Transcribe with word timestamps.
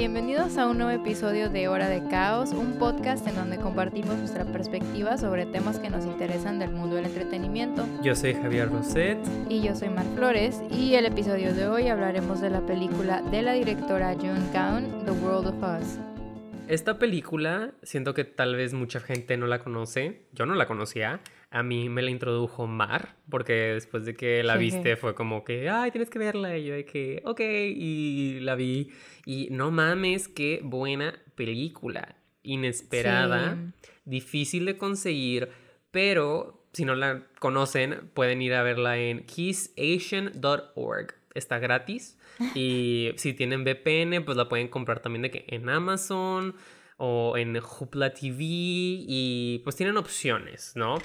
Bienvenidos 0.00 0.56
a 0.56 0.66
un 0.66 0.78
nuevo 0.78 0.92
episodio 0.92 1.50
de 1.50 1.68
Hora 1.68 1.90
de 1.90 2.02
Caos, 2.08 2.52
un 2.52 2.78
podcast 2.78 3.26
en 3.26 3.34
donde 3.34 3.58
compartimos 3.58 4.16
nuestra 4.16 4.46
perspectiva 4.46 5.18
sobre 5.18 5.44
temas 5.44 5.78
que 5.78 5.90
nos 5.90 6.06
interesan 6.06 6.58
del 6.58 6.70
mundo 6.70 6.96
del 6.96 7.04
entretenimiento. 7.04 7.86
Yo 8.02 8.16
soy 8.16 8.32
Javier 8.32 8.70
Roset. 8.70 9.18
Y 9.50 9.60
yo 9.60 9.76
soy 9.76 9.90
Mar 9.90 10.06
Flores. 10.16 10.62
Y 10.70 10.94
el 10.94 11.04
episodio 11.04 11.52
de 11.52 11.68
hoy 11.68 11.88
hablaremos 11.88 12.40
de 12.40 12.48
la 12.48 12.62
película 12.62 13.20
de 13.20 13.42
la 13.42 13.52
directora 13.52 14.14
June 14.14 14.40
Gown, 14.54 15.04
The 15.04 15.10
World 15.10 15.48
of 15.48 15.62
Us. 15.62 16.09
Esta 16.70 17.00
película, 17.00 17.74
siento 17.82 18.14
que 18.14 18.22
tal 18.22 18.54
vez 18.54 18.74
mucha 18.74 19.00
gente 19.00 19.36
no 19.36 19.48
la 19.48 19.58
conoce. 19.58 20.28
Yo 20.30 20.46
no 20.46 20.54
la 20.54 20.68
conocía. 20.68 21.20
A 21.50 21.64
mí 21.64 21.88
me 21.88 22.00
la 22.00 22.10
introdujo 22.10 22.68
Mar, 22.68 23.16
porque 23.28 23.52
después 23.52 24.04
de 24.04 24.14
que 24.14 24.44
la 24.44 24.56
viste 24.56 24.94
fue 24.94 25.16
como 25.16 25.42
que, 25.42 25.68
ay, 25.68 25.90
tienes 25.90 26.10
que 26.10 26.20
verla. 26.20 26.56
Y 26.56 26.66
yo 26.66 26.74
de 26.74 26.84
que, 26.84 27.22
ok, 27.24 27.40
y 27.40 28.38
la 28.42 28.54
vi. 28.54 28.92
Y 29.26 29.48
no 29.50 29.72
mames, 29.72 30.28
qué 30.28 30.60
buena 30.62 31.20
película. 31.34 32.14
Inesperada, 32.44 33.58
difícil 34.04 34.64
de 34.64 34.78
conseguir, 34.78 35.48
pero 35.90 36.68
si 36.72 36.84
no 36.84 36.94
la 36.94 37.26
conocen, 37.40 38.12
pueden 38.14 38.42
ir 38.42 38.54
a 38.54 38.62
verla 38.62 38.96
en 38.96 39.26
kissasian.org. 39.26 41.19
Está 41.34 41.58
gratis. 41.58 42.18
Y 42.54 43.12
si 43.16 43.34
tienen 43.34 43.64
VPN, 43.64 44.24
pues 44.24 44.36
la 44.36 44.48
pueden 44.48 44.68
comprar 44.68 45.00
también 45.00 45.22
de 45.22 45.30
que 45.30 45.44
en 45.48 45.68
Amazon 45.68 46.54
o 46.96 47.36
en 47.36 47.56
Hoopla 47.56 48.12
TV 48.12 48.36
y 48.40 49.60
pues 49.64 49.76
tienen 49.76 49.96
opciones, 49.96 50.72
¿no? 50.74 50.98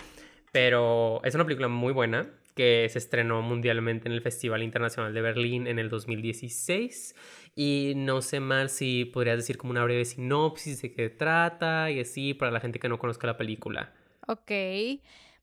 Pero 0.51 1.21
es 1.23 1.35
una 1.35 1.43
película 1.43 1.67
muy 1.67 1.93
buena 1.93 2.29
que 2.55 2.87
se 2.89 2.99
estrenó 2.99 3.41
mundialmente 3.41 4.07
en 4.07 4.13
el 4.13 4.21
Festival 4.21 4.63
Internacional 4.63 5.13
de 5.13 5.21
Berlín 5.21 5.67
en 5.67 5.77
el 5.77 5.89
2016. 5.89 7.15
Y 7.55 7.93
no 7.95 8.21
sé 8.21 8.39
más 8.39 8.71
si 8.71 9.05
podrías 9.05 9.37
decir 9.37 9.57
como 9.57 9.71
una 9.71 9.83
breve 9.83 10.05
sinopsis 10.05 10.81
de 10.81 10.93
qué 10.93 11.09
trata 11.09 11.91
y 11.91 11.99
así 11.99 12.33
para 12.33 12.51
la 12.51 12.61
gente 12.61 12.79
que 12.79 12.89
no 12.89 12.97
conozca 12.97 13.27
la 13.27 13.37
película. 13.37 13.93
Ok. 14.27 14.51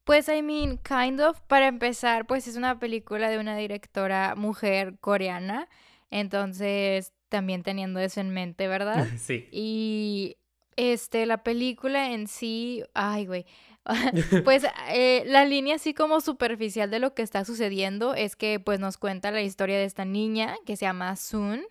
Pues, 0.04 0.28
I 0.28 0.42
mean, 0.42 0.78
kind 0.78 1.20
of. 1.20 1.40
Para 1.42 1.68
empezar, 1.68 2.26
pues 2.26 2.46
es 2.48 2.56
una 2.56 2.78
película 2.78 3.30
de 3.30 3.38
una 3.38 3.56
directora 3.56 4.34
mujer 4.36 4.98
coreana. 5.00 5.68
Entonces, 6.10 7.12
también 7.28 7.62
teniendo 7.62 8.00
eso 8.00 8.20
en 8.20 8.30
mente, 8.30 8.68
¿verdad? 8.68 9.06
Sí. 9.18 9.48
Y 9.50 10.36
este, 10.76 11.26
la 11.26 11.42
película 11.42 12.12
en 12.12 12.28
sí, 12.28 12.82
ay, 12.94 13.26
güey. 13.26 13.46
pues 14.44 14.64
eh, 14.90 15.24
la 15.26 15.44
línea 15.44 15.76
así 15.76 15.94
como 15.94 16.20
superficial 16.20 16.90
de 16.90 17.00
lo 17.00 17.14
que 17.14 17.22
está 17.22 17.44
sucediendo 17.44 18.14
es 18.14 18.36
que 18.36 18.60
pues 18.60 18.78
nos 18.78 18.96
cuenta 18.96 19.30
la 19.30 19.42
historia 19.42 19.76
de 19.78 19.84
esta 19.84 20.04
niña 20.04 20.54
que 20.66 20.76
se 20.76 20.84
llama 20.84 21.16
Sun 21.16 21.62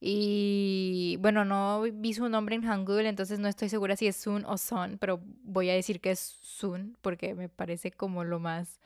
y 0.00 1.16
bueno, 1.20 1.44
no 1.44 1.82
vi 1.82 2.14
su 2.14 2.28
nombre 2.28 2.54
en 2.54 2.62
Hangul, 2.62 3.06
entonces 3.06 3.38
no 3.38 3.48
estoy 3.48 3.68
segura 3.68 3.96
si 3.96 4.06
es 4.06 4.16
Sun 4.16 4.44
o 4.44 4.56
Son, 4.58 4.98
pero 4.98 5.20
voy 5.42 5.70
a 5.70 5.74
decir 5.74 6.00
que 6.00 6.12
es 6.12 6.20
Sun 6.20 6.96
porque 7.00 7.34
me 7.34 7.48
parece 7.48 7.90
como 7.90 8.24
lo 8.24 8.38
más 8.38 8.80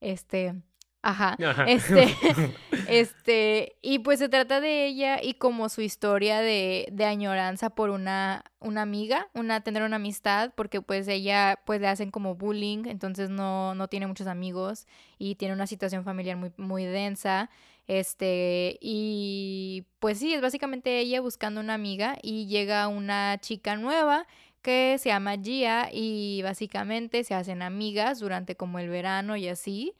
este 0.00 0.54
Ajá. 1.02 1.36
Este, 1.66 2.08
este, 2.88 3.76
y 3.82 4.00
pues 4.00 4.18
se 4.18 4.28
trata 4.28 4.60
de 4.60 4.86
ella 4.86 5.22
y 5.22 5.34
como 5.34 5.68
su 5.68 5.80
historia 5.80 6.40
de, 6.40 6.88
de 6.92 7.04
añoranza 7.04 7.70
por 7.70 7.90
una, 7.90 8.44
una 8.60 8.82
amiga, 8.82 9.28
una, 9.34 9.60
tener 9.62 9.82
una 9.82 9.96
amistad, 9.96 10.52
porque 10.56 10.82
pues 10.82 11.06
ella, 11.08 11.60
pues 11.64 11.80
le 11.80 11.88
hacen 11.88 12.10
como 12.10 12.34
bullying, 12.34 12.84
entonces 12.86 13.30
no, 13.30 13.74
no 13.74 13.88
tiene 13.88 14.06
muchos 14.06 14.26
amigos 14.26 14.86
y 15.18 15.36
tiene 15.36 15.54
una 15.54 15.66
situación 15.66 16.04
familiar 16.04 16.36
muy, 16.36 16.52
muy 16.56 16.84
densa. 16.84 17.50
Este, 17.86 18.76
y 18.82 19.84
pues 19.98 20.18
sí, 20.18 20.34
es 20.34 20.42
básicamente 20.42 20.98
ella 20.98 21.22
buscando 21.22 21.60
una 21.60 21.72
amiga 21.74 22.18
y 22.22 22.46
llega 22.46 22.86
una 22.88 23.38
chica 23.40 23.76
nueva 23.76 24.26
que 24.60 24.96
se 24.98 25.08
llama 25.08 25.36
Gia 25.36 25.88
y 25.90 26.42
básicamente 26.42 27.24
se 27.24 27.34
hacen 27.34 27.62
amigas 27.62 28.18
durante 28.18 28.56
como 28.56 28.78
el 28.78 28.90
verano 28.90 29.36
y 29.36 29.48
así 29.48 29.94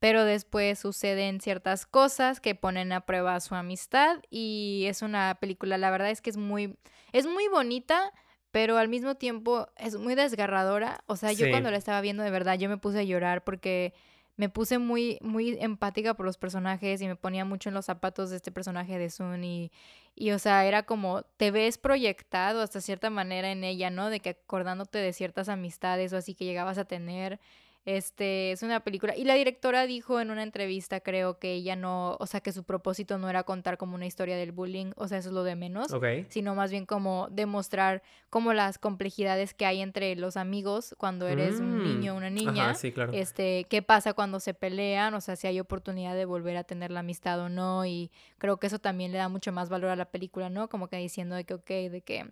pero 0.00 0.24
después 0.24 0.78
suceden 0.78 1.40
ciertas 1.40 1.86
cosas 1.86 2.40
que 2.40 2.54
ponen 2.54 2.92
a 2.92 3.02
prueba 3.02 3.38
su 3.38 3.54
amistad 3.54 4.16
y 4.30 4.84
es 4.88 5.02
una 5.02 5.36
película, 5.40 5.78
la 5.78 5.90
verdad 5.90 6.10
es 6.10 6.22
que 6.22 6.30
es 6.30 6.38
muy, 6.38 6.76
es 7.12 7.26
muy 7.26 7.48
bonita, 7.48 8.12
pero 8.50 8.78
al 8.78 8.88
mismo 8.88 9.14
tiempo 9.14 9.68
es 9.76 9.96
muy 9.96 10.14
desgarradora. 10.14 11.04
O 11.06 11.16
sea, 11.16 11.32
yo 11.32 11.48
cuando 11.50 11.70
la 11.70 11.76
estaba 11.76 12.00
viendo 12.00 12.22
de 12.22 12.30
verdad, 12.30 12.58
yo 12.58 12.68
me 12.68 12.78
puse 12.78 13.00
a 13.00 13.02
llorar 13.02 13.44
porque 13.44 13.92
me 14.36 14.48
puse 14.48 14.78
muy, 14.78 15.18
muy 15.20 15.58
empática 15.60 16.14
por 16.14 16.24
los 16.24 16.38
personajes 16.38 17.02
y 17.02 17.06
me 17.06 17.14
ponía 17.14 17.44
mucho 17.44 17.68
en 17.68 17.74
los 17.74 17.84
zapatos 17.84 18.30
de 18.30 18.36
este 18.36 18.50
personaje 18.50 18.98
de 18.98 19.10
Sun 19.10 19.44
y, 19.44 19.70
y, 20.14 20.30
o 20.30 20.38
sea, 20.38 20.64
era 20.64 20.84
como, 20.84 21.22
te 21.36 21.50
ves 21.50 21.76
proyectado 21.76 22.62
hasta 22.62 22.80
cierta 22.80 23.10
manera 23.10 23.52
en 23.52 23.64
ella, 23.64 23.90
¿no? 23.90 24.08
De 24.08 24.20
que 24.20 24.30
acordándote 24.30 24.98
de 24.98 25.12
ciertas 25.12 25.50
amistades 25.50 26.14
o 26.14 26.16
así 26.16 26.34
que 26.34 26.46
llegabas 26.46 26.78
a 26.78 26.86
tener 26.86 27.38
este, 27.86 28.52
es 28.52 28.62
una 28.62 28.80
película. 28.80 29.16
Y 29.16 29.24
la 29.24 29.34
directora 29.34 29.86
dijo 29.86 30.20
en 30.20 30.30
una 30.30 30.42
entrevista, 30.42 31.00
creo 31.00 31.38
que 31.38 31.54
ella 31.54 31.76
no, 31.76 32.16
o 32.20 32.26
sea, 32.26 32.40
que 32.40 32.52
su 32.52 32.64
propósito 32.64 33.18
no 33.18 33.30
era 33.30 33.42
contar 33.44 33.78
como 33.78 33.94
una 33.94 34.06
historia 34.06 34.36
del 34.36 34.52
bullying, 34.52 34.92
o 34.96 35.08
sea, 35.08 35.18
eso 35.18 35.30
es 35.30 35.34
lo 35.34 35.44
de 35.44 35.56
menos, 35.56 35.88
sino 36.28 36.54
más 36.54 36.70
bien 36.70 36.84
como 36.86 37.28
demostrar 37.30 38.02
como 38.28 38.52
las 38.52 38.78
complejidades 38.78 39.54
que 39.54 39.66
hay 39.66 39.80
entre 39.80 40.14
los 40.16 40.36
amigos 40.36 40.94
cuando 40.98 41.26
eres 41.26 41.58
un 41.60 41.78
mm. 41.78 41.82
niño 41.82 42.14
o 42.14 42.16
una 42.16 42.30
niña. 42.30 42.74
Este, 43.12 43.66
qué 43.68 43.82
pasa 43.82 44.12
cuando 44.12 44.40
se 44.40 44.54
pelean, 44.54 45.14
o 45.14 45.20
sea, 45.20 45.36
si 45.36 45.46
hay 45.46 45.58
oportunidad 45.58 46.14
de 46.14 46.26
volver 46.26 46.56
a 46.56 46.64
tener 46.64 46.90
la 46.90 47.00
amistad 47.00 47.40
o 47.40 47.48
no. 47.48 47.86
Y 47.86 48.10
creo 48.38 48.58
que 48.58 48.66
eso 48.66 48.78
también 48.78 49.12
le 49.12 49.18
da 49.18 49.28
mucho 49.28 49.52
más 49.52 49.68
valor 49.68 49.90
a 49.90 49.96
la 49.96 50.10
película, 50.10 50.50
¿no? 50.50 50.68
Como 50.68 50.88
que 50.88 50.96
diciendo 50.96 51.34
de 51.34 51.44
que, 51.44 51.54
ok, 51.54 51.68
de 51.68 52.02
que, 52.04 52.30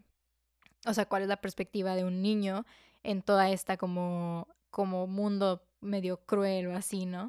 o 0.86 0.94
sea, 0.94 1.06
cuál 1.06 1.22
es 1.22 1.28
la 1.28 1.38
perspectiva 1.38 1.94
de 1.94 2.04
un 2.04 2.22
niño 2.22 2.66
en 3.02 3.22
toda 3.22 3.50
esta 3.50 3.76
como 3.76 4.48
como 4.70 5.06
mundo 5.06 5.62
medio 5.80 6.18
cruel 6.18 6.68
o 6.68 6.76
así, 6.76 7.06
¿no? 7.06 7.28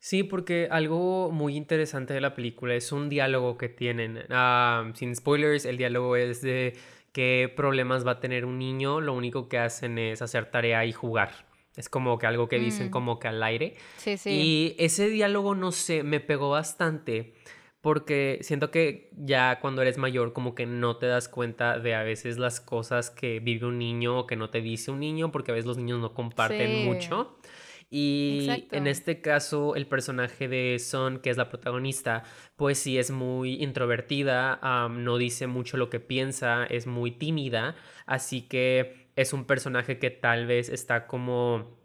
Sí, 0.00 0.22
porque 0.22 0.68
algo 0.70 1.30
muy 1.32 1.56
interesante 1.56 2.14
de 2.14 2.20
la 2.20 2.34
película 2.34 2.74
es 2.74 2.92
un 2.92 3.08
diálogo 3.08 3.58
que 3.58 3.68
tienen. 3.68 4.24
Ah, 4.30 4.90
sin 4.94 5.14
spoilers, 5.14 5.64
el 5.64 5.76
diálogo 5.76 6.16
es 6.16 6.40
de 6.40 6.76
qué 7.12 7.52
problemas 7.54 8.06
va 8.06 8.12
a 8.12 8.20
tener 8.20 8.44
un 8.44 8.58
niño. 8.58 9.00
Lo 9.00 9.12
único 9.12 9.48
que 9.48 9.58
hacen 9.58 9.98
es 9.98 10.22
hacer 10.22 10.50
tarea 10.50 10.84
y 10.84 10.92
jugar. 10.92 11.46
Es 11.76 11.88
como 11.88 12.18
que 12.18 12.26
algo 12.26 12.48
que 12.48 12.58
dicen 12.58 12.88
mm. 12.88 12.90
como 12.90 13.18
que 13.18 13.28
al 13.28 13.42
aire. 13.42 13.76
Sí, 13.96 14.16
sí. 14.16 14.30
Y 14.30 14.76
ese 14.78 15.08
diálogo, 15.08 15.54
no 15.54 15.72
sé, 15.72 16.02
me 16.02 16.20
pegó 16.20 16.50
bastante 16.50 17.34
porque 17.88 18.40
siento 18.42 18.70
que 18.70 19.08
ya 19.16 19.60
cuando 19.60 19.80
eres 19.80 19.96
mayor 19.96 20.34
como 20.34 20.54
que 20.54 20.66
no 20.66 20.98
te 20.98 21.06
das 21.06 21.26
cuenta 21.26 21.78
de 21.78 21.94
a 21.94 22.02
veces 22.02 22.36
las 22.36 22.60
cosas 22.60 23.08
que 23.08 23.40
vive 23.40 23.64
un 23.64 23.78
niño 23.78 24.18
o 24.18 24.26
que 24.26 24.36
no 24.36 24.50
te 24.50 24.60
dice 24.60 24.90
un 24.90 25.00
niño, 25.00 25.32
porque 25.32 25.52
a 25.52 25.54
veces 25.54 25.64
los 25.64 25.78
niños 25.78 25.98
no 25.98 26.12
comparten 26.12 26.84
mucho. 26.84 27.38
Y 27.88 28.66
en 28.72 28.88
este 28.88 29.22
caso, 29.22 29.74
el 29.74 29.86
personaje 29.86 30.48
de 30.48 30.78
Son, 30.78 31.20
que 31.20 31.30
es 31.30 31.38
la 31.38 31.48
protagonista, 31.48 32.24
pues 32.56 32.78
sí 32.78 32.98
es 32.98 33.10
muy 33.10 33.54
introvertida, 33.62 34.60
no 34.90 35.16
dice 35.16 35.46
mucho 35.46 35.78
lo 35.78 35.88
que 35.88 35.98
piensa, 35.98 36.66
es 36.66 36.86
muy 36.86 37.12
tímida, 37.12 37.74
así 38.04 38.42
que 38.42 39.08
es 39.16 39.32
un 39.32 39.46
personaje 39.46 39.98
que 39.98 40.10
tal 40.10 40.46
vez 40.46 40.68
está 40.68 41.06
como 41.06 41.78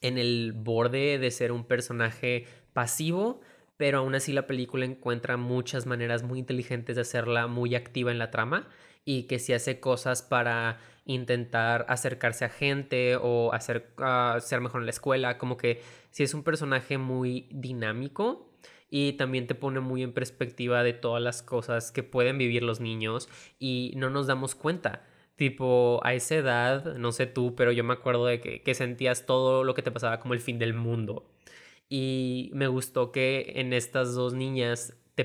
en 0.00 0.18
el 0.18 0.52
borde 0.52 1.20
de 1.20 1.30
ser 1.30 1.52
un 1.52 1.64
personaje 1.64 2.44
pasivo, 2.72 3.40
pero 3.76 3.98
aún 3.98 4.14
así 4.14 4.32
la 4.32 4.46
película 4.46 4.84
encuentra 4.84 5.36
muchas 5.36 5.86
maneras 5.86 6.22
muy 6.22 6.38
inteligentes 6.38 6.96
de 6.96 7.02
hacerla 7.02 7.46
muy 7.46 7.74
activa 7.74 8.10
en 8.10 8.18
la 8.18 8.30
trama 8.30 8.68
y 9.04 9.24
que 9.24 9.38
si 9.38 9.52
hace 9.52 9.80
cosas 9.80 10.22
para 10.22 10.78
intentar 11.04 11.84
acercarse 11.88 12.44
a 12.44 12.48
gente 12.48 13.16
o 13.16 13.52
hacer 13.52 13.92
ah, 13.98 14.38
ser 14.40 14.60
mejor 14.60 14.80
en 14.80 14.86
la 14.86 14.90
escuela, 14.90 15.38
como 15.38 15.56
que 15.56 15.82
si 16.10 16.22
es 16.22 16.34
un 16.34 16.42
personaje 16.42 16.98
muy 16.98 17.48
dinámico 17.50 18.50
y 18.90 19.14
también 19.14 19.46
te 19.46 19.54
pone 19.54 19.80
muy 19.80 20.02
en 20.02 20.12
perspectiva 20.12 20.82
de 20.82 20.92
todas 20.92 21.22
las 21.22 21.42
cosas 21.42 21.90
que 21.92 22.02
pueden 22.02 22.38
vivir 22.38 22.62
los 22.62 22.80
niños 22.80 23.28
y 23.58 23.92
no 23.96 24.10
nos 24.10 24.26
damos 24.26 24.54
cuenta. 24.54 25.04
Tipo, 25.36 26.00
a 26.04 26.14
esa 26.14 26.36
edad, 26.36 26.96
no 26.96 27.10
sé 27.10 27.26
tú, 27.26 27.56
pero 27.56 27.72
yo 27.72 27.82
me 27.82 27.94
acuerdo 27.94 28.24
de 28.26 28.40
que, 28.40 28.62
que 28.62 28.74
sentías 28.74 29.26
todo 29.26 29.64
lo 29.64 29.74
que 29.74 29.82
te 29.82 29.90
pasaba 29.90 30.20
como 30.20 30.32
el 30.32 30.40
fin 30.40 30.60
del 30.60 30.74
mundo. 30.74 31.33
Y 31.88 32.50
me 32.54 32.66
gustó 32.66 33.12
que 33.12 33.52
en 33.56 33.72
estas 33.72 34.14
dos 34.14 34.34
niñas 34.34 34.96
te, 35.14 35.24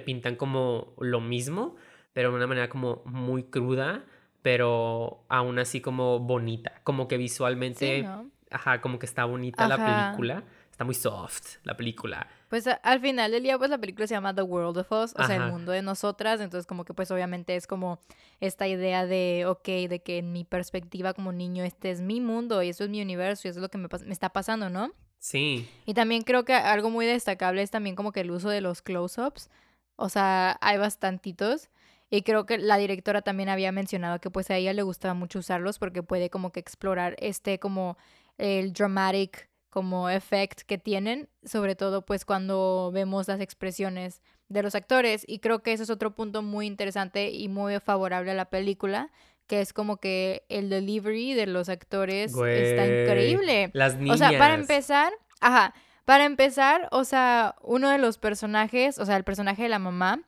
pintan 0.00 0.36
como 0.36 0.94
lo 0.98 1.20
mismo, 1.20 1.76
pero 2.12 2.30
de 2.30 2.36
una 2.36 2.46
manera 2.46 2.68
como 2.68 3.02
muy 3.04 3.44
cruda, 3.44 4.04
pero 4.42 5.24
aún 5.28 5.58
así 5.58 5.80
como 5.80 6.18
bonita. 6.18 6.80
Como 6.84 7.08
que 7.08 7.16
visualmente, 7.16 8.06
ajá, 8.50 8.80
como 8.80 8.98
que 8.98 9.06
está 9.06 9.24
bonita 9.24 9.68
la 9.68 9.76
película. 9.76 10.44
Está 10.70 10.84
muy 10.86 10.94
soft 10.94 11.58
la 11.62 11.76
película. 11.76 12.26
Pues 12.48 12.66
al 12.66 13.00
final 13.00 13.30
del 13.32 13.42
día, 13.42 13.58
pues 13.58 13.68
la 13.68 13.76
película 13.76 14.06
se 14.06 14.14
llama 14.14 14.34
The 14.34 14.42
World 14.42 14.78
of 14.78 14.90
Us, 14.90 15.14
o 15.14 15.24
sea, 15.24 15.36
el 15.36 15.52
mundo 15.52 15.72
de 15.72 15.82
nosotras. 15.82 16.40
Entonces, 16.40 16.66
como 16.66 16.86
que, 16.86 16.94
pues 16.94 17.10
obviamente 17.10 17.54
es 17.54 17.66
como 17.66 18.00
esta 18.40 18.66
idea 18.66 19.04
de, 19.04 19.44
ok, 19.46 19.66
de 19.88 20.00
que 20.02 20.16
en 20.18 20.32
mi 20.32 20.44
perspectiva 20.44 21.12
como 21.12 21.32
niño, 21.32 21.64
este 21.64 21.90
es 21.90 22.00
mi 22.00 22.22
mundo 22.22 22.62
y 22.62 22.70
eso 22.70 22.84
es 22.84 22.90
mi 22.90 23.02
universo 23.02 23.46
y 23.46 23.50
eso 23.50 23.58
es 23.58 23.62
lo 23.62 23.68
que 23.68 23.76
me, 23.76 23.88
me 24.06 24.12
está 24.12 24.30
pasando, 24.30 24.70
¿no? 24.70 24.90
Sí. 25.20 25.68
Y 25.86 25.94
también 25.94 26.22
creo 26.22 26.44
que 26.44 26.54
algo 26.54 26.90
muy 26.90 27.06
destacable 27.06 27.62
es 27.62 27.70
también 27.70 27.94
como 27.94 28.10
que 28.10 28.20
el 28.20 28.30
uso 28.30 28.48
de 28.48 28.60
los 28.60 28.82
close-ups. 28.82 29.50
O 29.96 30.08
sea, 30.08 30.58
hay 30.60 30.78
bastantitos. 30.78 31.68
Y 32.10 32.22
creo 32.22 32.44
que 32.44 32.58
la 32.58 32.76
directora 32.76 33.22
también 33.22 33.48
había 33.48 33.70
mencionado 33.70 34.20
que 34.20 34.30
pues 34.30 34.50
a 34.50 34.56
ella 34.56 34.72
le 34.72 34.82
gustaba 34.82 35.14
mucho 35.14 35.38
usarlos 35.38 35.78
porque 35.78 36.02
puede 36.02 36.28
como 36.28 36.50
que 36.50 36.58
explorar 36.58 37.14
este 37.20 37.60
como 37.60 37.96
el 38.36 38.72
dramatic 38.72 39.48
como 39.68 40.10
effect 40.10 40.62
que 40.62 40.78
tienen, 40.78 41.28
sobre 41.44 41.76
todo 41.76 42.04
pues 42.04 42.24
cuando 42.24 42.90
vemos 42.92 43.28
las 43.28 43.40
expresiones 43.40 44.22
de 44.48 44.64
los 44.64 44.74
actores 44.74 45.24
y 45.28 45.38
creo 45.38 45.62
que 45.62 45.72
eso 45.72 45.84
es 45.84 45.90
otro 45.90 46.12
punto 46.16 46.42
muy 46.42 46.66
interesante 46.66 47.30
y 47.30 47.48
muy 47.48 47.78
favorable 47.78 48.32
a 48.32 48.34
la 48.34 48.50
película 48.50 49.12
que 49.50 49.60
es 49.60 49.72
como 49.72 49.96
que 49.96 50.44
el 50.48 50.70
delivery 50.70 51.34
de 51.34 51.46
los 51.46 51.68
actores 51.68 52.32
está 52.32 52.86
increíble. 52.86 53.70
Las 53.72 53.96
niñas. 53.96 54.14
O 54.14 54.18
sea, 54.18 54.38
para 54.38 54.54
empezar, 54.54 55.12
ajá, 55.40 55.74
para 56.04 56.24
empezar, 56.24 56.88
o 56.92 57.02
sea, 57.02 57.56
uno 57.60 57.90
de 57.90 57.98
los 57.98 58.16
personajes, 58.16 59.00
o 59.00 59.04
sea, 59.04 59.16
el 59.16 59.24
personaje 59.24 59.64
de 59.64 59.68
la 59.68 59.80
mamá, 59.80 60.20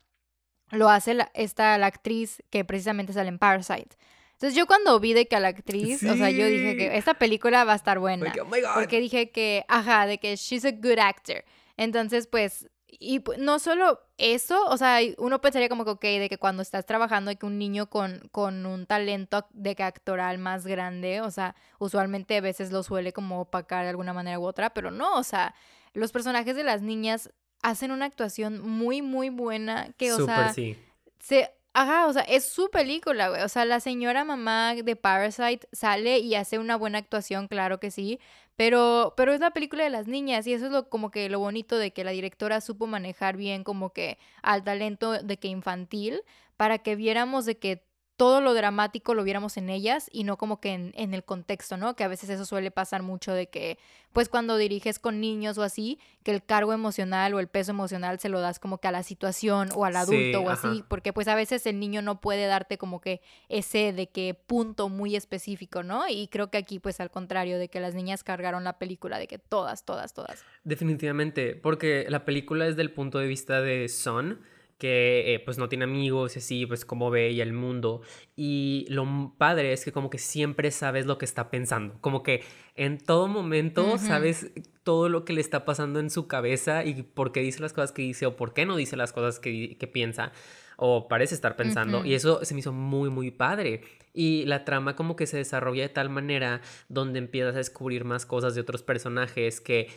lo 0.72 0.88
hace 0.88 1.14
la, 1.14 1.30
esta, 1.34 1.78
la 1.78 1.86
actriz 1.86 2.42
que 2.50 2.64
precisamente 2.64 3.12
sale 3.12 3.28
en 3.28 3.38
Parasite. 3.38 3.96
Entonces 4.32 4.56
yo 4.56 4.66
cuando 4.66 4.98
vi 4.98 5.12
de 5.12 5.28
que 5.28 5.36
a 5.36 5.40
la 5.40 5.48
actriz, 5.48 6.02
o 6.02 6.16
sea, 6.16 6.30
yo 6.30 6.44
dije 6.48 6.76
que 6.76 6.96
esta 6.96 7.14
película 7.14 7.62
va 7.62 7.74
a 7.74 7.76
estar 7.76 8.00
buena. 8.00 8.34
oh 8.40 8.44
God. 8.44 8.74
Porque 8.74 8.98
dije 8.98 9.30
que, 9.30 9.64
ajá, 9.68 10.08
de 10.08 10.18
que 10.18 10.34
she's 10.34 10.64
a 10.64 10.72
good 10.72 10.98
actor. 10.98 11.44
Entonces, 11.76 12.26
pues, 12.26 12.68
y 12.98 13.22
no 13.38 13.58
solo 13.58 14.00
eso, 14.18 14.64
o 14.66 14.76
sea, 14.76 14.98
uno 15.18 15.40
pensaría 15.40 15.68
como 15.68 15.84
que, 15.84 15.90
ok, 15.92 16.02
de 16.02 16.28
que 16.28 16.38
cuando 16.38 16.62
estás 16.62 16.84
trabajando, 16.84 17.30
de 17.30 17.36
que 17.36 17.46
un 17.46 17.58
niño 17.58 17.88
con, 17.88 18.28
con 18.30 18.66
un 18.66 18.86
talento 18.86 19.46
de 19.52 19.74
que 19.74 19.82
actoral 19.82 20.38
más 20.38 20.66
grande, 20.66 21.20
o 21.22 21.30
sea, 21.30 21.54
usualmente 21.78 22.36
a 22.36 22.40
veces 22.42 22.70
lo 22.70 22.82
suele 22.82 23.12
como 23.12 23.40
opacar 23.40 23.84
de 23.84 23.90
alguna 23.90 24.12
manera 24.12 24.38
u 24.38 24.44
otra, 24.44 24.74
pero 24.74 24.90
no, 24.90 25.16
o 25.16 25.22
sea, 25.22 25.54
los 25.94 26.12
personajes 26.12 26.54
de 26.54 26.64
las 26.64 26.82
niñas 26.82 27.30
hacen 27.62 27.92
una 27.92 28.06
actuación 28.06 28.60
muy, 28.60 29.00
muy 29.00 29.30
buena, 29.30 29.92
que, 29.96 30.12
o 30.12 30.18
Súper 30.18 30.36
sea, 30.36 30.52
sí. 30.52 30.76
se, 31.18 31.50
ajá, 31.72 32.06
o 32.06 32.12
sea, 32.12 32.22
es 32.22 32.44
su 32.44 32.70
película, 32.70 33.28
güey. 33.30 33.42
O 33.42 33.48
sea, 33.48 33.64
la 33.64 33.80
señora 33.80 34.24
mamá 34.24 34.74
de 34.74 34.96
Parasite 34.96 35.66
sale 35.72 36.18
y 36.18 36.34
hace 36.34 36.58
una 36.58 36.76
buena 36.76 36.98
actuación, 36.98 37.48
claro 37.48 37.80
que 37.80 37.90
sí. 37.90 38.20
Pero, 38.56 39.14
pero 39.16 39.32
es 39.32 39.40
la 39.40 39.52
película 39.52 39.84
de 39.84 39.90
las 39.90 40.06
niñas 40.06 40.46
y 40.46 40.52
eso 40.52 40.66
es 40.66 40.72
lo, 40.72 40.88
como 40.88 41.10
que 41.10 41.28
lo 41.28 41.38
bonito 41.38 41.78
de 41.78 41.92
que 41.92 42.04
la 42.04 42.10
directora 42.10 42.60
supo 42.60 42.86
manejar 42.86 43.36
bien 43.36 43.64
como 43.64 43.92
que 43.92 44.18
al 44.42 44.62
talento 44.62 45.12
de 45.12 45.38
que 45.38 45.48
infantil 45.48 46.22
para 46.56 46.78
que 46.78 46.94
viéramos 46.96 47.46
de 47.46 47.58
que 47.58 47.82
todo 48.22 48.40
lo 48.40 48.54
dramático 48.54 49.14
lo 49.14 49.24
viéramos 49.24 49.56
en 49.56 49.68
ellas 49.68 50.08
y 50.12 50.22
no 50.22 50.36
como 50.36 50.60
que 50.60 50.74
en, 50.74 50.92
en, 50.94 51.12
el 51.12 51.24
contexto, 51.24 51.76
¿no? 51.76 51.96
Que 51.96 52.04
a 52.04 52.08
veces 52.08 52.30
eso 52.30 52.44
suele 52.44 52.70
pasar 52.70 53.02
mucho 53.02 53.32
de 53.32 53.48
que, 53.48 53.78
pues 54.12 54.28
cuando 54.28 54.56
diriges 54.56 55.00
con 55.00 55.20
niños 55.20 55.58
o 55.58 55.64
así, 55.64 55.98
que 56.22 56.30
el 56.30 56.40
cargo 56.44 56.72
emocional 56.72 57.34
o 57.34 57.40
el 57.40 57.48
peso 57.48 57.72
emocional 57.72 58.20
se 58.20 58.28
lo 58.28 58.38
das 58.38 58.60
como 58.60 58.78
que 58.78 58.86
a 58.86 58.92
la 58.92 59.02
situación 59.02 59.70
o 59.74 59.84
al 59.84 59.96
adulto 59.96 60.38
Sí, 60.38 60.44
o 60.46 60.48
ajá. 60.48 60.70
así, 60.70 60.84
porque 60.86 61.12
pues 61.12 61.26
a 61.26 61.34
veces 61.34 61.66
el 61.66 61.80
niño 61.80 62.00
no 62.00 62.20
puede 62.20 62.46
darte 62.46 62.78
como 62.78 63.00
que 63.00 63.22
ese 63.48 63.92
de 63.92 64.06
que 64.08 64.34
punto 64.34 64.88
muy 64.88 65.16
específico, 65.16 65.82
¿no? 65.82 66.08
Y 66.08 66.28
creo 66.28 66.48
que 66.48 66.58
aquí 66.58 66.78
pues 66.78 67.00
al 67.00 67.10
contrario, 67.10 67.58
de 67.58 67.70
que 67.70 67.80
las 67.80 67.92
niñas 67.96 68.22
cargaron 68.22 68.62
la 68.62 68.78
película, 68.78 69.18
de 69.18 69.26
que 69.26 69.38
todas, 69.38 69.84
todas, 69.84 70.14
todas. 70.14 70.44
Definitivamente, 70.62 71.56
porque 71.56 72.06
la 72.08 72.24
película 72.24 72.68
es 72.68 72.76
del 72.76 72.92
punto 72.92 73.18
de 73.18 73.26
vista 73.26 73.60
de 73.62 73.88
Son, 73.88 74.42
que 74.82 75.32
eh, 75.32 75.38
pues 75.38 75.58
no 75.58 75.68
tiene 75.68 75.84
amigos 75.84 76.34
y 76.34 76.40
así, 76.40 76.66
pues 76.66 76.84
como 76.84 77.08
ve 77.08 77.28
ella 77.28 77.44
el 77.44 77.52
mundo. 77.52 78.02
Y 78.34 78.84
lo 78.88 79.32
padre 79.38 79.72
es 79.72 79.84
que 79.84 79.92
como 79.92 80.10
que 80.10 80.18
siempre 80.18 80.72
sabes 80.72 81.06
lo 81.06 81.18
que 81.18 81.24
está 81.24 81.50
pensando, 81.50 81.94
como 82.00 82.24
que 82.24 82.42
en 82.74 82.98
todo 82.98 83.28
momento 83.28 83.96
sabes 83.98 84.50
todo 84.82 85.08
lo 85.08 85.24
que 85.24 85.34
le 85.34 85.40
está 85.40 85.64
pasando 85.64 86.00
en 86.00 86.10
su 86.10 86.26
cabeza 86.26 86.84
y 86.84 87.04
por 87.04 87.30
qué 87.30 87.42
dice 87.42 87.60
las 87.60 87.72
cosas 87.72 87.92
que 87.92 88.02
dice 88.02 88.26
o 88.26 88.34
por 88.34 88.54
qué 88.54 88.66
no 88.66 88.74
dice 88.74 88.96
las 88.96 89.12
cosas 89.12 89.38
que, 89.38 89.76
que 89.78 89.86
piensa 89.86 90.32
o 90.76 91.06
parece 91.06 91.36
estar 91.36 91.54
pensando. 91.54 92.04
Y 92.04 92.14
eso 92.14 92.44
se 92.44 92.54
me 92.54 92.58
hizo 92.58 92.72
muy, 92.72 93.08
muy 93.08 93.30
padre. 93.30 93.82
Y 94.12 94.46
la 94.46 94.64
trama 94.64 94.96
como 94.96 95.14
que 95.14 95.28
se 95.28 95.36
desarrolla 95.36 95.82
de 95.82 95.90
tal 95.90 96.08
manera 96.08 96.60
donde 96.88 97.20
empiezas 97.20 97.54
a 97.54 97.58
descubrir 97.58 98.04
más 98.04 98.26
cosas 98.26 98.56
de 98.56 98.62
otros 98.62 98.82
personajes 98.82 99.60
que 99.60 99.90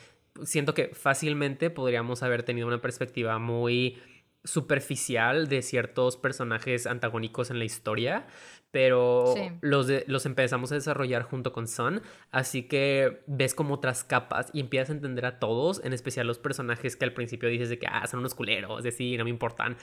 siento 0.44 0.76
que 0.76 0.90
fácilmente 0.90 1.72
podríamos 1.72 2.22
haber 2.22 2.44
tenido 2.44 2.68
una 2.68 2.82
perspectiva 2.82 3.40
muy 3.40 3.98
superficial 4.46 5.48
de 5.50 5.62
ciertos 5.62 6.18
personajes 6.18 6.88
antagónicos 6.88 7.52
en 7.52 7.60
la 7.60 7.66
historia, 7.66 8.26
pero 8.72 9.34
Sí. 9.36 9.52
los, 9.62 9.88
de- 9.88 10.04
los 10.08 10.26
empezamos 10.26 10.72
a 10.72 10.76
desarrollar 10.76 11.24
junto 11.24 11.52
con 11.54 11.68
Son, 11.68 12.02
así 12.32 12.64
que 12.64 13.24
ves 13.28 13.54
como 13.56 13.76
otras 13.76 14.04
capas 14.04 14.50
y 14.54 14.60
empiezas 14.60 14.90
a 14.90 14.94
entender 14.94 15.26
a 15.26 15.40
todos, 15.40 15.82
en 15.84 15.94
especial 15.94 16.28
los 16.28 16.40
personajes 16.40 16.96
que 16.96 17.06
al 17.06 17.14
principio 17.14 17.50
dices 17.50 17.70
de 17.70 17.80
que 17.80 17.88
ah, 17.90 18.06
son 18.08 18.20
unos 18.22 18.36
culeros, 18.36 18.84
de 18.84 18.92
sí, 18.92 19.18
no 19.18 19.24
me 19.24 19.30
importan, 19.30 19.78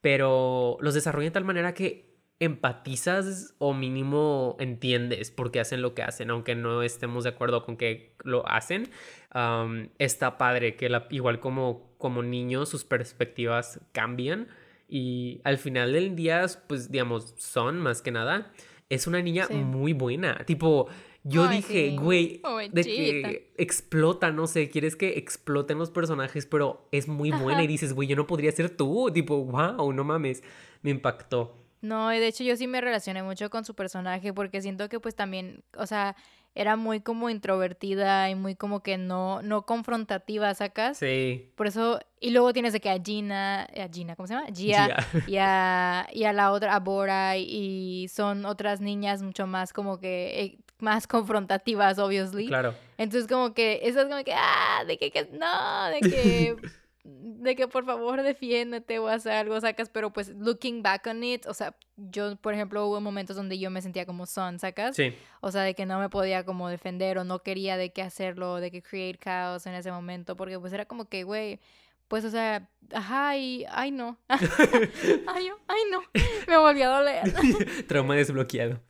pero 0.00 0.76
los 0.80 0.94
desarrollan 0.94 1.28
de 1.30 1.34
tal 1.34 1.44
manera 1.44 1.74
que 1.74 2.13
empatizas 2.40 3.54
o 3.58 3.74
mínimo 3.74 4.56
entiendes 4.58 5.30
por 5.30 5.50
qué 5.50 5.60
hacen 5.60 5.82
lo 5.82 5.94
que 5.94 6.02
hacen, 6.02 6.30
aunque 6.30 6.54
no 6.54 6.82
estemos 6.82 7.24
de 7.24 7.30
acuerdo 7.30 7.64
con 7.64 7.76
que 7.76 8.14
lo 8.24 8.46
hacen. 8.48 8.90
Am, 9.30 9.90
está 9.98 10.38
padre 10.38 10.76
que 10.76 10.88
la- 10.88 11.06
igual 11.10 11.40
como, 11.40 11.94
como 11.98 12.22
niños 12.22 12.68
sus 12.68 12.84
perspectivas 12.84 13.80
cambian 13.92 14.48
y 14.88 15.40
al 15.44 15.58
final 15.58 15.92
del 15.92 16.14
día, 16.16 16.46
pues 16.68 16.90
digamos, 16.90 17.34
son 17.36 17.78
más 17.80 18.02
que 18.02 18.10
nada, 18.10 18.52
es 18.90 19.06
una 19.06 19.20
niña 19.22 19.46
Sí. 19.46 19.54
muy 19.54 19.92
buena. 19.92 20.44
Tipo, 20.44 20.88
yo 21.22 21.44
Ay, 21.48 21.56
dije, 21.56 21.90
sí. 21.90 21.96
güey, 21.96 22.28
de 22.34 22.38
Pobrecita. 22.40 23.28
que 23.30 23.52
explota, 23.56 24.30
no 24.30 24.46
sé, 24.46 24.68
quieres 24.68 24.94
que 24.94 25.18
exploten 25.18 25.78
los 25.78 25.90
personajes, 25.90 26.44
pero 26.46 26.86
es 26.92 27.08
muy 27.08 27.30
buena 27.30 27.54
Ajá. 27.54 27.62
y 27.64 27.66
dices, 27.66 27.94
güey, 27.94 28.06
yo 28.08 28.16
no 28.16 28.26
podría 28.26 28.52
ser 28.52 28.68
tú. 28.70 29.10
Tipo, 29.12 29.42
wow, 29.44 29.92
no 29.92 30.04
mames, 30.04 30.42
me 30.82 30.90
impactó. 30.90 31.63
No, 31.84 32.14
y 32.14 32.18
de 32.18 32.28
hecho 32.28 32.42
yo 32.44 32.56
sí 32.56 32.66
me 32.66 32.80
relacioné 32.80 33.22
mucho 33.22 33.50
con 33.50 33.66
su 33.66 33.74
personaje 33.74 34.32
porque 34.32 34.62
siento 34.62 34.88
que 34.88 35.00
pues 35.00 35.14
también, 35.14 35.62
o 35.76 35.86
sea, 35.86 36.16
era 36.54 36.76
muy 36.76 37.00
como 37.00 37.28
introvertida 37.28 38.30
y 38.30 38.34
muy 38.34 38.54
como 38.54 38.82
que 38.82 38.96
no, 38.96 39.42
no 39.42 39.66
confrontativa, 39.66 40.54
¿sacas? 40.54 40.96
Sí. 40.96 41.50
Por 41.56 41.66
eso, 41.66 42.00
y 42.20 42.30
luego 42.30 42.54
tienes 42.54 42.72
de 42.72 42.80
que 42.80 42.88
a 42.88 42.98
Gina, 42.98 43.64
a 43.64 43.88
Gina, 43.92 44.16
¿cómo 44.16 44.26
se 44.26 44.32
llama? 44.32 44.46
Gia, 44.54 44.86
Gia. 44.86 44.96
y 45.26 45.36
a, 45.36 46.08
y 46.10 46.24
a 46.24 46.32
la 46.32 46.52
otra, 46.52 46.74
a 46.74 46.80
Bora, 46.80 47.36
y 47.36 48.06
son 48.08 48.46
otras 48.46 48.80
niñas 48.80 49.20
mucho 49.20 49.46
más 49.46 49.74
como 49.74 49.98
que, 49.98 50.40
eh, 50.40 50.58
más 50.78 51.06
confrontativas, 51.06 51.98
obviously. 51.98 52.46
Claro. 52.46 52.74
Entonces 52.96 53.28
como 53.28 53.52
que, 53.52 53.80
eso 53.82 54.00
es 54.00 54.06
como 54.06 54.24
que, 54.24 54.32
ah, 54.32 54.84
de 54.86 54.96
que, 54.96 55.10
que 55.10 55.28
no, 55.32 55.88
de 55.90 56.00
que, 56.00 56.56
de 57.04 57.54
que 57.54 57.68
por 57.68 57.84
favor 57.84 58.22
defiéndete 58.22 58.98
o 58.98 59.08
haz 59.08 59.26
algo, 59.26 59.60
sacas, 59.60 59.90
pero 59.90 60.10
pues 60.10 60.30
looking 60.30 60.82
back 60.82 61.06
on 61.06 61.22
it, 61.22 61.46
o 61.46 61.52
sea, 61.52 61.76
yo, 61.96 62.34
por 62.36 62.54
ejemplo, 62.54 62.86
hubo 62.86 63.00
momentos 63.00 63.36
donde 63.36 63.58
yo 63.58 63.70
me 63.70 63.82
sentía 63.82 64.06
como 64.06 64.24
son, 64.24 64.58
sacas. 64.58 64.96
Sí. 64.96 65.14
O 65.40 65.50
sea, 65.50 65.62
de 65.62 65.74
que 65.74 65.84
no 65.84 65.98
me 65.98 66.08
podía 66.08 66.44
como 66.44 66.68
defender 66.68 67.18
o 67.18 67.24
no 67.24 67.42
quería 67.42 67.76
de 67.76 67.92
qué 67.92 68.02
hacerlo, 68.02 68.56
de 68.56 68.70
que 68.70 68.82
create 68.82 69.18
chaos 69.22 69.66
en 69.66 69.74
ese 69.74 69.92
momento, 69.92 70.34
porque 70.36 70.58
pues 70.58 70.72
era 70.72 70.86
como 70.86 71.04
que, 71.04 71.24
güey, 71.24 71.60
pues, 72.08 72.24
o 72.24 72.30
sea, 72.30 72.68
ajá, 72.92 73.36
y, 73.36 73.64
ay, 73.70 73.90
no. 73.90 74.18
ay, 74.28 75.48
ay, 75.68 75.80
no. 75.90 76.02
Me 76.48 76.56
volvió 76.56 76.90
a 76.90 76.98
doler. 76.98 77.22
Trauma 77.86 78.14
desbloqueado. 78.14 78.80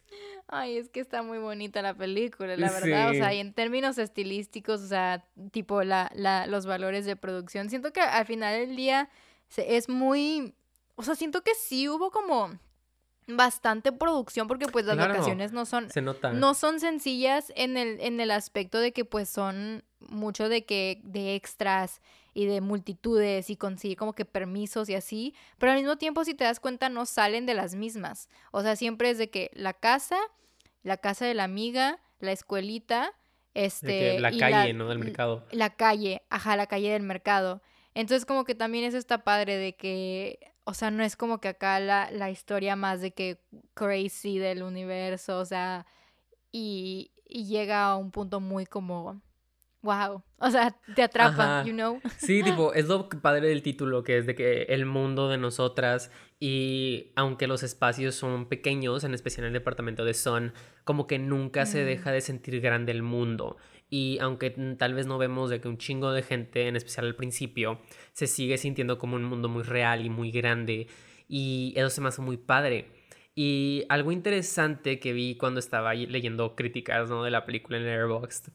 Ay, 0.47 0.77
es 0.77 0.89
que 0.91 1.01
está 1.01 1.23
muy 1.23 1.39
bonita 1.39 1.81
la 1.83 1.95
película, 1.95 2.57
la 2.57 2.71
verdad. 2.71 3.11
O 3.11 3.15
sea, 3.15 3.33
y 3.33 3.39
en 3.41 3.55
términos 3.55 3.97
estilísticos, 3.99 4.83
o 4.83 4.87
sea, 4.87 5.25
tipo 5.53 5.83
la, 5.83 6.11
la, 6.15 6.47
los 6.47 6.67
valores 6.67 7.07
de 7.07 7.17
producción, 7.17 7.71
siento 7.71 7.93
que 7.93 8.01
al 8.01 8.27
final 8.27 8.55
del 8.59 8.77
día 8.77 9.09
se- 9.49 9.77
es 9.77 9.89
muy, 9.89 10.55
o 10.97 11.03
sea, 11.03 11.15
siento 11.15 11.43
que 11.43 11.55
sí 11.55 11.89
hubo 11.89 12.11
como 12.11 12.59
bastante 13.27 13.91
producción 13.91 14.47
porque 14.47 14.67
pues 14.67 14.85
las 14.85 14.97
Claro. 14.97 15.15
locaciones 15.15 15.53
no 15.53 15.65
son, 15.65 15.89
Se 15.91 16.03
nota. 16.03 16.33
no 16.35 16.53
son 16.53 16.79
sencillas 16.79 17.51
en 17.57 17.79
el, 17.79 17.99
en 18.01 18.21
el 18.21 18.31
aspecto 18.31 18.79
de 18.81 18.93
que 18.93 19.07
pues 19.07 19.31
son 19.31 19.83
mucho 19.99 20.51
de 20.51 20.67
que 20.67 21.01
de 21.05 21.35
extras 21.35 22.03
y 22.35 22.47
de 22.47 22.61
multitudes 22.61 23.49
y 23.49 23.57
conseguir 23.57 23.97
como 23.97 24.13
que 24.13 24.25
permisos 24.25 24.89
y 24.89 24.95
así, 24.95 25.35
pero 25.57 25.73
al 25.73 25.79
mismo 25.79 25.97
tiempo 25.97 26.25
si 26.25 26.35
te 26.35 26.45
das 26.45 26.61
cuenta 26.61 26.89
no 26.89 27.07
salen 27.07 27.47
de 27.47 27.55
las 27.55 27.77
mismas. 27.77 28.29
O 28.51 28.63
sea, 28.63 28.77
siempre 28.77 29.11
es 29.11 29.19
de 29.19 29.31
que 29.31 29.51
la 29.55 29.73
casa, 29.73 30.19
la 30.83 30.97
casa 30.97 31.25
de 31.25 31.35
la 31.35 31.45
amiga, 31.45 32.01
la 32.19 32.33
escuelita, 32.33 33.13
este 33.55 34.19
la 34.19 34.37
calle, 34.37 34.73
¿no? 34.73 34.89
Del 34.89 34.99
mercado. 34.99 35.47
la 35.53 35.71
calle, 35.71 36.23
ajá, 36.29 36.57
la 36.57 36.67
calle 36.67 36.91
del 36.91 37.05
mercado. 37.05 37.63
Entonces 37.95 38.27
como 38.27 38.45
que 38.45 38.57
también 38.57 38.85
eso 38.85 38.99
está 38.99 39.23
padre 39.23 39.57
de 39.57 39.77
que, 39.77 40.53
o 40.65 40.75
sea, 40.75 40.91
no 40.91 41.05
es 41.05 41.15
como 41.17 41.41
que 41.41 41.49
acá 41.49 41.79
la, 41.79 42.11
la 42.11 42.31
historia 42.31 42.75
más 42.75 43.01
de 43.01 43.13
que 43.13 43.41
crazy 43.75 44.39
del 44.39 44.65
universo, 44.65 45.39
o 45.39 45.45
sea, 45.45 45.87
y, 46.51 47.13
y 47.29 47.47
llega 47.47 47.85
a 47.85 47.97
un 47.97 48.11
punto 48.11 48.41
muy 48.41 48.67
como, 48.67 49.21
wow, 49.85 50.23
o 50.39 50.51
sea, 50.51 50.75
te 50.95 51.03
atrapa, 51.03 51.61
Ajá. 51.61 51.65
you 51.69 51.73
know. 51.75 52.01
Sí, 52.19 52.43
tipo, 52.43 52.73
es 52.73 52.87
lo 52.89 53.09
padre 53.09 53.49
del 53.49 53.63
título, 53.63 54.03
que 54.03 54.17
es 54.19 54.27
de 54.27 54.35
que 54.35 54.63
el 54.63 54.87
mundo 54.87 55.29
de 55.29 55.37
nosotras 55.39 56.11
y 56.41 57.13
aunque 57.17 57.47
los 57.47 57.63
espacios 57.63 58.15
son 58.15 58.47
pequeños, 58.49 59.05
en 59.05 59.15
especial 59.15 59.45
en 59.45 59.49
el 59.49 59.53
departamento 59.55 60.05
de 60.05 60.15
Son, 60.15 60.53
como 60.85 61.07
que 61.07 61.19
nunca 61.19 61.67
se 61.67 61.83
Mm. 61.83 61.87
deja 61.87 62.13
de 62.13 62.21
sentir 62.21 62.61
grande 62.61 62.93
el 62.93 63.03
mundo. 63.03 63.57
Y 63.91 64.19
aunque 64.21 64.51
tal 64.79 64.95
vez 64.95 65.07
no 65.07 65.19
vemos 65.19 65.51
de 65.51 65.61
que 65.61 65.69
un 65.69 65.79
chingo 65.79 66.13
de 66.13 66.23
gente, 66.23 66.67
en 66.67 66.77
especial 66.77 67.07
al 67.07 67.15
principio, 67.15 67.79
se 68.13 68.27
sigue 68.27 68.57
sintiendo 68.59 68.99
como 68.99 69.17
un 69.17 69.25
mundo 69.25 69.49
muy 69.49 69.63
real 69.63 70.05
y 70.05 70.11
muy 70.11 70.31
grande. 70.33 70.89
Y 71.29 71.75
eso 71.77 71.91
se 71.91 72.01
me 72.01 72.09
hace 72.09 72.23
muy 72.23 72.37
padre. 72.39 72.89
Y 73.37 73.85
algo 73.89 74.13
interesante 74.13 74.99
que 75.01 75.13
vi 75.13 75.37
cuando 75.37 75.61
estaba 75.61 75.93
leyendo 75.95 76.55
críticas 76.57 77.11
¿no? 77.11 77.23
de 77.25 77.31
la 77.31 77.45
película 77.45 77.79
en 77.79 77.87
Airbox, 77.87 78.51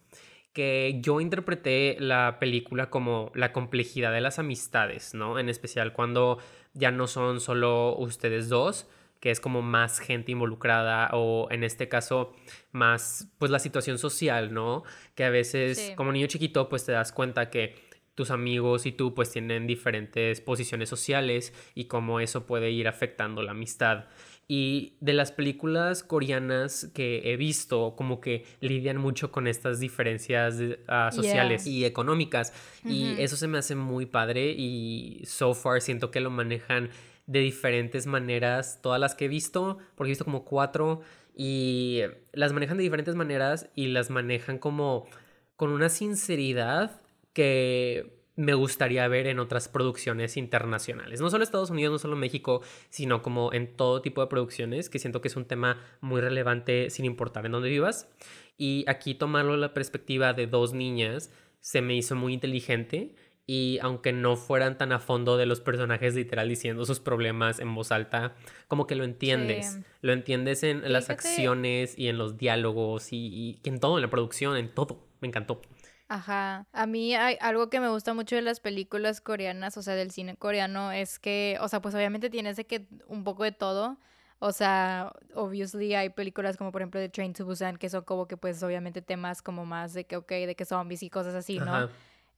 que 0.54 1.00
yo 1.02 1.22
interpreté 1.22 1.98
la 2.00 2.38
película 2.40 2.90
como 2.90 3.32
la 3.36 3.52
complejidad 3.54 4.12
de 4.12 4.22
las 4.22 4.40
amistades, 4.40 5.14
¿no? 5.14 5.40
En 5.40 5.50
especial 5.50 5.94
cuando 5.94 6.40
ya 6.74 6.92
no 6.92 7.08
son 7.08 7.40
solo 7.40 7.96
ustedes 7.98 8.50
dos, 8.50 8.88
que 9.20 9.32
es 9.32 9.40
como 9.40 9.62
más 9.62 10.00
gente 10.00 10.32
involucrada 10.32 11.10
o 11.14 11.52
en 11.52 11.64
este 11.64 11.90
caso 11.90 12.34
más 12.72 13.32
pues 13.38 13.52
la 13.52 13.60
situación 13.60 13.98
social, 13.98 14.54
¿no? 14.54 14.84
Que 15.16 15.26
a 15.26 15.30
veces 15.30 15.94
como 15.96 16.12
niño 16.12 16.28
chiquito 16.28 16.70
pues 16.70 16.86
te 16.86 16.94
das 16.94 17.12
cuenta 17.12 17.50
que 17.50 17.76
tus 18.16 18.32
amigos 18.32 18.86
y 18.86 18.92
tú 18.92 19.14
pues 19.14 19.32
tienen 19.32 19.68
diferentes 19.68 20.42
posiciones 20.42 20.90
sociales 20.90 21.54
y 21.74 21.86
cómo 21.86 22.20
eso 22.20 22.46
puede 22.46 22.72
ir 22.72 22.88
afectando 22.88 23.44
la 23.44 23.52
amistad. 23.52 24.06
Y 24.52 24.98
de 25.00 25.14
las 25.14 25.32
películas 25.32 26.04
coreanas 26.04 26.90
que 26.96 27.32
he 27.32 27.38
visto, 27.38 27.94
como 27.96 28.20
que 28.20 28.46
lidian 28.62 28.98
mucho 28.98 29.32
con 29.32 29.46
estas 29.46 29.80
diferencias 29.80 30.60
ah, 30.88 31.12
sociales 31.14 31.68
y 31.68 31.86
económicas. 31.86 32.52
Y 32.84 33.14
eso 33.20 33.38
se 33.38 33.48
me 33.48 33.60
hace 33.60 33.76
muy 33.76 34.08
padre 34.08 34.56
y 34.58 35.22
so 35.26 35.54
far 35.54 35.82
siento 35.82 36.10
que 36.10 36.20
lo 36.20 36.32
manejan 36.32 36.90
de 37.28 37.42
diferentes 37.42 38.08
maneras, 38.08 38.80
todas 38.82 39.00
las 39.00 39.14
que 39.14 39.26
he 39.26 39.28
visto, 39.28 39.78
porque 39.94 40.10
he 40.10 40.14
visto 40.14 40.26
como 40.26 40.44
cuatro, 40.44 41.02
y 41.36 42.02
las 42.34 42.52
manejan 42.52 42.78
de 42.78 42.84
diferentes 42.84 43.14
maneras 43.14 43.70
y 43.76 43.88
las 43.88 44.10
manejan 44.10 44.58
como 44.58 45.08
con 45.56 45.70
una 45.70 45.90
sinceridad 45.90 47.02
que 47.34 48.19
me 48.40 48.54
gustaría 48.54 49.06
ver 49.10 49.28
en 49.28 49.38
otras 49.38 49.68
producciones 49.68 50.38
internacionales. 50.38 51.20
No 51.20 51.30
solo 51.30 51.44
Estados 51.44 51.72
Unidos, 51.72 51.92
no 51.92 52.00
solo 52.00 52.16
México, 52.16 52.62
sino 52.90 53.22
como 53.22 53.52
en 53.52 53.76
todo 53.76 54.02
tipo 54.02 54.22
de 54.22 54.28
producciones, 54.28 54.90
que 54.90 54.98
siento 54.98 55.20
que 55.20 55.28
es 55.28 55.36
un 55.36 55.44
tema 55.44 55.82
muy 56.00 56.22
relevante 56.22 56.90
sin 56.90 57.04
importar 57.04 57.46
en 57.46 57.52
dónde 57.52 57.68
vivas. 57.68 58.10
Y 58.58 58.86
aquí 58.88 59.14
tomarlo 59.14 59.58
la 59.58 59.74
perspectiva 59.74 60.32
de 60.32 60.48
dos 60.48 60.72
niñas 60.72 61.34
se 61.60 61.82
me 61.82 61.98
hizo 61.98 62.16
muy 62.16 62.34
inteligente 62.34 63.14
y 63.46 63.78
aunque 63.82 64.14
no 64.14 64.38
fueran 64.38 64.78
tan 64.78 64.94
a 64.94 65.00
fondo 65.00 65.36
de 65.36 65.46
los 65.46 65.60
personajes 65.60 66.16
literal 66.16 66.48
diciendo 66.48 66.86
sus 66.86 67.02
problemas 67.02 67.60
en 67.60 67.76
voz 67.76 67.92
alta, 67.92 68.36
como 68.70 68.88
que 68.88 68.96
lo 68.96 69.04
entiendes. 69.04 69.80
Lo 70.00 70.14
entiendes 70.14 70.64
en 70.64 70.90
las 70.94 71.10
acciones 71.10 71.94
y 71.98 72.08
en 72.08 72.18
los 72.18 72.38
diálogos 72.38 73.12
y, 73.12 73.60
y 73.62 73.68
en 73.68 73.82
todo, 73.82 73.98
en 73.98 74.02
la 74.02 74.10
producción, 74.10 74.56
en 74.56 74.74
todo. 74.74 75.10
Me 75.20 75.28
encantó. 75.28 75.60
Ajá. 76.10 76.66
A 76.74 76.86
mí 76.88 77.16
hay 77.16 77.38
algo 77.40 77.70
que 77.70 77.80
me 77.80 77.88
gusta 77.88 78.14
mucho 78.14 78.36
de 78.36 78.42
las 78.42 78.60
películas 78.60 79.22
coreanas, 79.22 79.78
o 79.78 79.84
sea, 79.84 79.94
del 79.96 80.12
cine 80.12 80.36
coreano, 80.36 80.92
es 80.92 81.20
que, 81.20 81.58
o 81.62 81.68
sea, 81.68 81.82
pues 81.82 81.94
obviamente 81.94 82.32
tienes 82.32 82.58
de 82.58 82.66
que 82.66 82.88
un 83.08 83.24
poco 83.24 83.44
de 83.44 83.52
todo. 83.52 83.98
O 84.40 84.52
sea, 84.52 85.14
obviously 85.36 85.94
hay 85.94 86.10
películas 86.10 86.58
como 86.58 86.72
por 86.72 86.82
ejemplo 86.82 87.00
de 87.00 87.10
Train 87.10 87.34
to 87.34 87.46
Busan 87.46 87.76
que 87.76 87.90
son 87.90 88.06
como 88.06 88.26
que 88.26 88.38
pues 88.38 88.64
obviamente 88.64 89.02
temas 89.02 89.42
como 89.42 89.66
más 89.66 89.94
de 89.94 90.06
que, 90.06 90.16
ok, 90.16 90.30
de 90.30 90.56
que 90.56 90.66
zombies 90.66 91.04
y 91.04 91.10
cosas 91.10 91.36
así, 91.36 91.60
¿no? 91.60 91.90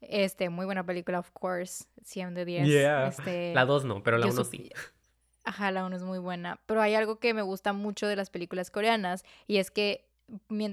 Este, 0.02 0.50
muy 0.50 0.66
buena 0.66 0.84
película, 0.84 1.20
of 1.20 1.30
course, 1.32 1.86
100 2.04 2.34
de 2.34 2.44
10. 2.46 2.68
Este, 3.08 3.54
la 3.54 3.66
2 3.66 3.86
no, 3.86 4.02
pero 4.04 4.18
la 4.18 4.26
1 4.26 4.44
sí. 4.46 4.72
Ajá, 5.44 5.72
la 5.72 5.86
1 5.86 5.96
es 5.96 6.04
muy 6.04 6.20
buena. 6.20 6.60
Pero 6.66 6.82
hay 6.82 6.96
algo 6.96 7.20
que 7.20 7.34
me 7.36 7.44
gusta 7.44 7.72
mucho 7.72 8.08
de 8.08 8.16
las 8.16 8.32
películas 8.32 8.72
coreanas 8.72 9.24
y 9.48 9.58
es 9.58 9.72
que 9.72 10.11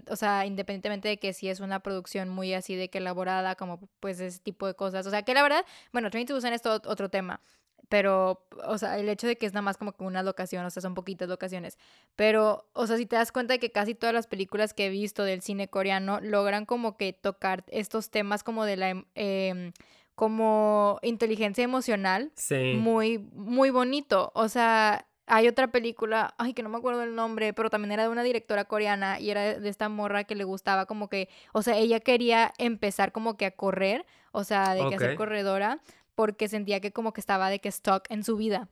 o 0.09 0.17
sea, 0.17 0.47
independientemente 0.47 1.09
de 1.09 1.19
que 1.19 1.33
si 1.33 1.49
es 1.49 1.61
una 1.61 1.81
producción 1.81 2.29
muy 2.29 2.55
así 2.55 2.77
de 2.77 2.91
que 2.91 2.99
elaborada, 2.99 3.55
como 3.55 3.89
pues 4.01 4.21
ese 4.21 4.39
tipo 4.41 4.67
de 4.67 4.75
cosas. 4.75 5.07
O 5.07 5.11
sea, 5.11 5.23
que 5.23 5.35
la 5.35 5.43
verdad, 5.43 5.65
bueno, 5.93 6.11
Train 6.11 6.27
to 6.27 6.35
Busan 6.35 6.53
es 6.53 6.63
todo 6.63 6.81
otro 6.87 7.09
tema. 7.09 7.41
Pero, 7.89 8.47
o 8.67 8.77
sea, 8.77 8.99
el 8.99 9.09
hecho 9.09 9.27
de 9.27 9.37
que 9.37 9.47
es 9.47 9.55
nada 9.55 9.63
más 9.63 9.79
como 9.79 9.93
que 9.93 10.05
una 10.05 10.23
locación, 10.23 10.65
o 10.67 10.71
sea, 10.71 10.83
son 10.83 10.95
poquitas 10.95 11.29
locaciones. 11.29 11.79
Pero, 12.17 12.69
o 12.75 12.87
sea, 12.87 12.99
si 12.99 13.07
te 13.07 13.17
das 13.17 13.33
cuenta 13.33 13.55
de 13.55 13.59
que 13.59 13.73
casi 13.73 13.95
todas 13.95 14.15
las 14.15 14.27
películas 14.27 14.75
que 14.75 14.87
he 14.87 14.91
visto 14.91 15.25
del 15.25 15.41
cine 15.41 15.69
coreano 15.69 16.21
logran 16.21 16.67
como 16.67 16.99
que 16.99 17.15
tocar 17.15 17.65
estos 17.69 18.11
temas 18.11 18.43
como 18.43 18.65
de 18.65 18.77
la... 18.77 19.05
Eh, 19.15 19.73
como 20.15 20.99
inteligencia 21.03 21.63
emocional. 21.63 22.33
Sí. 22.35 22.75
Muy, 22.75 23.19
muy 23.19 23.71
bonito. 23.71 24.33
O 24.35 24.49
sea, 24.49 25.07
hay 25.29 25.49
otra 25.49 25.69
película, 25.69 26.35
ay, 26.39 26.55
que 26.55 26.63
no 26.63 26.69
me 26.69 26.79
acuerdo 26.79 27.03
el 27.03 27.15
nombre, 27.15 27.53
pero 27.53 27.71
también 27.71 27.93
era 27.93 28.05
de 28.05 28.09
una 28.09 28.23
directora 28.23 28.65
coreana 28.65 29.21
y 29.21 29.31
era 29.31 29.59
de 29.59 29.69
esta 29.69 29.89
morra 29.89 30.25
que 30.25 30.35
le 30.35 30.45
gustaba 30.45 30.87
como 30.87 31.09
que, 31.09 31.29
o 31.53 31.63
sea, 31.63 31.77
ella 31.77 32.01
quería 32.01 32.53
empezar 32.59 33.13
como 33.13 33.37
que 33.37 33.47
a 33.47 33.51
correr, 33.51 34.07
o 34.33 34.45
sea, 34.45 34.75
de 34.75 34.89
que 34.89 34.99
ser 34.99 35.17
corredora, 35.17 35.81
porque 36.15 36.49
sentía 36.49 36.81
que 36.81 36.93
como 36.93 37.13
que 37.13 37.21
estaba 37.21 37.51
de 37.51 37.61
que 37.61 37.69
stock 37.69 38.05
en 38.11 38.25
su 38.25 38.37
vida. 38.37 38.69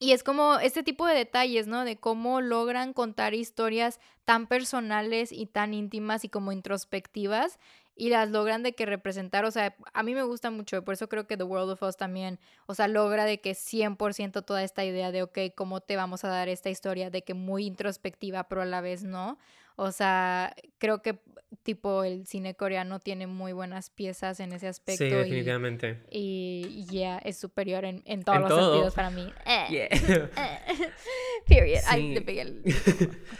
Y 0.00 0.12
es 0.12 0.22
como 0.22 0.58
este 0.60 0.84
tipo 0.84 1.06
de 1.06 1.14
detalles, 1.14 1.66
¿no? 1.66 1.84
De 1.84 1.96
cómo 1.96 2.40
logran 2.40 2.92
contar 2.92 3.34
historias 3.34 3.98
tan 4.24 4.46
personales 4.46 5.32
y 5.32 5.46
tan 5.46 5.74
íntimas 5.74 6.24
y 6.24 6.28
como 6.28 6.52
introspectivas 6.52 7.58
y 7.98 8.10
las 8.10 8.30
logran 8.30 8.62
de 8.62 8.74
que 8.74 8.86
representar, 8.86 9.44
o 9.44 9.50
sea, 9.50 9.74
a 9.92 10.02
mí 10.04 10.14
me 10.14 10.22
gusta 10.22 10.50
mucho, 10.50 10.84
por 10.84 10.94
eso 10.94 11.08
creo 11.08 11.26
que 11.26 11.36
The 11.36 11.42
World 11.42 11.72
of 11.72 11.82
Us 11.82 11.96
también, 11.96 12.38
o 12.66 12.74
sea, 12.74 12.86
logra 12.86 13.24
de 13.24 13.40
que 13.40 13.54
100% 13.54 14.42
toda 14.44 14.62
esta 14.62 14.84
idea 14.84 15.10
de, 15.10 15.24
ok, 15.24 15.38
¿cómo 15.56 15.80
te 15.80 15.96
vamos 15.96 16.24
a 16.24 16.28
dar 16.28 16.48
esta 16.48 16.70
historia? 16.70 17.10
De 17.10 17.24
que 17.24 17.34
muy 17.34 17.66
introspectiva, 17.66 18.44
pero 18.48 18.62
a 18.62 18.66
la 18.66 18.80
vez 18.80 19.02
no. 19.02 19.36
O 19.80 19.92
sea, 19.92 20.56
creo 20.78 21.02
que 21.02 21.20
tipo 21.62 22.02
el 22.02 22.26
cine 22.26 22.56
coreano 22.56 22.98
tiene 22.98 23.28
muy 23.28 23.52
buenas 23.52 23.90
piezas 23.90 24.40
en 24.40 24.52
ese 24.52 24.66
aspecto. 24.66 25.04
Sí, 25.04 25.10
definitivamente. 25.10 26.02
Y 26.10 26.84
ya 26.90 27.18
es 27.18 27.38
superior 27.38 27.84
en, 27.84 28.02
en 28.04 28.24
todos 28.24 28.40
los 28.40 28.48
sentidos 28.48 28.94
para 28.94 29.10
mí. 29.10 29.32
Eh, 29.46 29.88
eh, 29.92 30.28
period. 31.46 31.80
Ay, 31.86 32.12
te 32.14 32.22
pegué 32.22 32.40
el... 32.42 32.62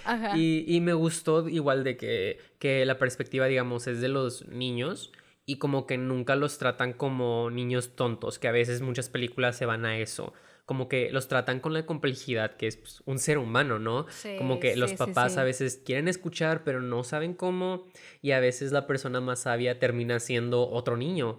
Ajá. 0.04 0.37
Y, 0.37 0.64
y, 0.68 0.80
me 0.80 0.92
gustó 0.92 1.49
igual 1.49 1.83
de 1.83 1.97
que, 1.97 2.38
que 2.61 2.87
la 2.87 2.99
perspectiva, 2.99 3.47
digamos, 3.47 3.88
es 3.88 4.00
de 4.00 4.09
los 4.09 4.47
niños 4.47 5.12
y 5.45 5.57
como 5.57 5.88
que 5.88 5.99
nunca 5.99 6.37
los 6.37 6.59
tratan 6.59 6.92
como 6.92 7.50
niños 7.50 7.97
tontos, 7.97 8.38
que 8.38 8.47
a 8.47 8.52
veces 8.52 8.80
muchas 8.80 9.09
películas 9.09 9.57
se 9.57 9.66
van 9.66 9.85
a 9.85 9.99
eso 9.99 10.35
como 10.68 10.87
que 10.87 11.10
los 11.10 11.28
tratan 11.28 11.60
con 11.60 11.72
la 11.72 11.87
complejidad 11.87 12.56
que 12.56 12.66
es 12.66 12.76
pues, 12.76 13.02
un 13.06 13.18
ser 13.18 13.38
humano, 13.38 13.78
¿no? 13.78 14.04
como 14.37 14.60
que 14.60 14.76
los 14.76 14.92
papás 14.92 15.38
a 15.38 15.42
veces 15.42 15.80
quieren 15.82 16.08
escuchar, 16.08 16.62
pero 16.62 16.82
no 16.82 17.04
saben 17.04 17.32
cómo, 17.32 17.87
y 18.20 18.32
a 18.32 18.40
veces 18.40 18.70
la 18.70 18.87
persona 18.87 19.22
más 19.22 19.40
sabia 19.40 19.78
termina 19.78 20.20
siendo 20.20 20.68
otro 20.68 20.98
niño. 20.98 21.38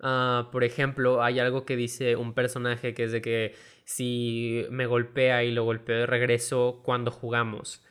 Ah, 0.00 0.50
por 0.52 0.62
ejemplo, 0.62 1.22
hay 1.22 1.38
algo 1.38 1.64
que 1.64 1.74
dice 1.74 2.16
un 2.16 2.34
personaje 2.34 2.92
que 2.92 3.04
es 3.04 3.12
de 3.12 3.22
que 3.22 3.54
si 3.86 4.66
me 4.68 4.84
golpea 4.84 5.42
y 5.42 5.52
lo 5.52 5.64
golpeo 5.64 6.00
de 6.00 6.06
regreso 6.06 6.82
cuando 6.84 7.10
jugamos. 7.10 7.82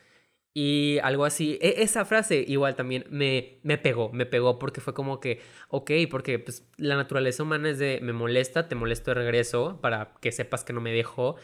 Y 0.57 0.99
algo 1.03 1.25
así, 1.25 1.59
e, 1.61 1.83
esa 1.83 2.05
frase 2.05 2.45
igual 2.47 2.75
también 2.77 3.05
me, 3.09 3.59
me 3.63 3.77
pegó, 3.77 4.09
me 4.13 4.25
pegó 4.25 4.57
porque 4.57 4.79
fue 4.79 4.93
como 4.93 5.19
que, 5.19 5.41
ok, 5.67 5.91
porque 6.09 6.39
pues, 6.39 6.65
la 6.77 6.95
naturaleza 6.95 7.43
humana 7.43 7.69
es 7.71 7.77
de 7.77 7.99
me 8.01 8.13
molesta, 8.13 8.69
te 8.69 8.75
molesto 8.75 9.11
de 9.11 9.15
regreso 9.15 9.79
para 9.81 10.13
que 10.21 10.31
sepas 10.31 10.63
que 10.63 10.71
no 10.71 10.79
me 10.79 10.93
dejo, 10.93 11.35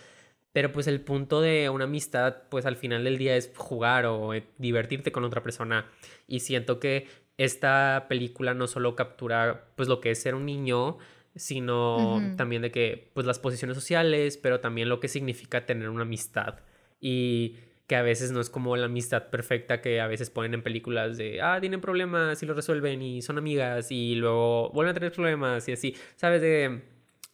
pero 0.54 0.72
pues 0.72 0.88
el 0.88 1.02
punto 1.02 1.42
de 1.42 1.70
una 1.70 1.84
amistad 1.84 2.44
pues 2.50 2.66
al 2.66 2.78
final 2.78 3.04
del 3.04 3.18
día 3.18 3.36
es 3.36 3.52
jugar 3.54 4.06
o 4.06 4.34
eh, 4.34 4.46
divertirte 4.58 5.12
con 5.12 5.26
otra 5.26 5.44
persona. 5.44 5.92
Y 6.26 6.40
siento 6.40 6.80
que 6.80 7.08
esta 7.38 8.06
película 8.08 8.54
no 8.54 8.66
solo 8.68 8.96
captura 8.96 9.66
pues 9.76 9.90
lo 9.90 10.00
que 10.00 10.12
es 10.12 10.22
ser 10.22 10.36
un 10.36 10.46
niño, 10.46 11.00
sino 11.36 12.22
también 12.38 12.62
de 12.62 12.72
que 12.72 13.12
pues 13.14 13.26
las 13.26 13.40
posiciones 13.40 13.76
sociales, 13.76 14.38
pero 14.38 14.62
también 14.62 14.88
lo 14.88 15.02
que 15.02 15.10
significa 15.10 15.66
tener 15.66 15.90
una 15.90 16.04
amistad. 16.04 16.60
Y 17.02 17.58
que 17.92 17.98
a 17.98 18.04
veces 18.04 18.32
no 18.32 18.40
es 18.40 18.50
como 18.50 18.78
la 18.78 18.86
amistad 18.86 19.30
perfecta 19.30 19.82
que 19.82 20.00
a 20.00 20.08
veces 20.08 20.30
ponen 20.30 20.54
en 20.54 20.64
películas 20.64 21.18
de, 21.18 21.42
ah, 21.42 21.58
tienen 21.60 21.82
problemas 21.82 22.42
y 22.42 22.46
lo 22.46 22.54
resuelven 22.54 23.02
y 23.02 23.22
son 23.22 23.38
amigas 23.38 23.92
y 23.92 24.16
luego 24.16 24.70
vuelven 24.70 24.92
a 24.92 24.94
tener 24.94 25.12
problemas 25.12 25.68
y 25.68 25.74
así, 25.74 25.98
¿sabes? 26.16 26.42
De, 26.42 26.84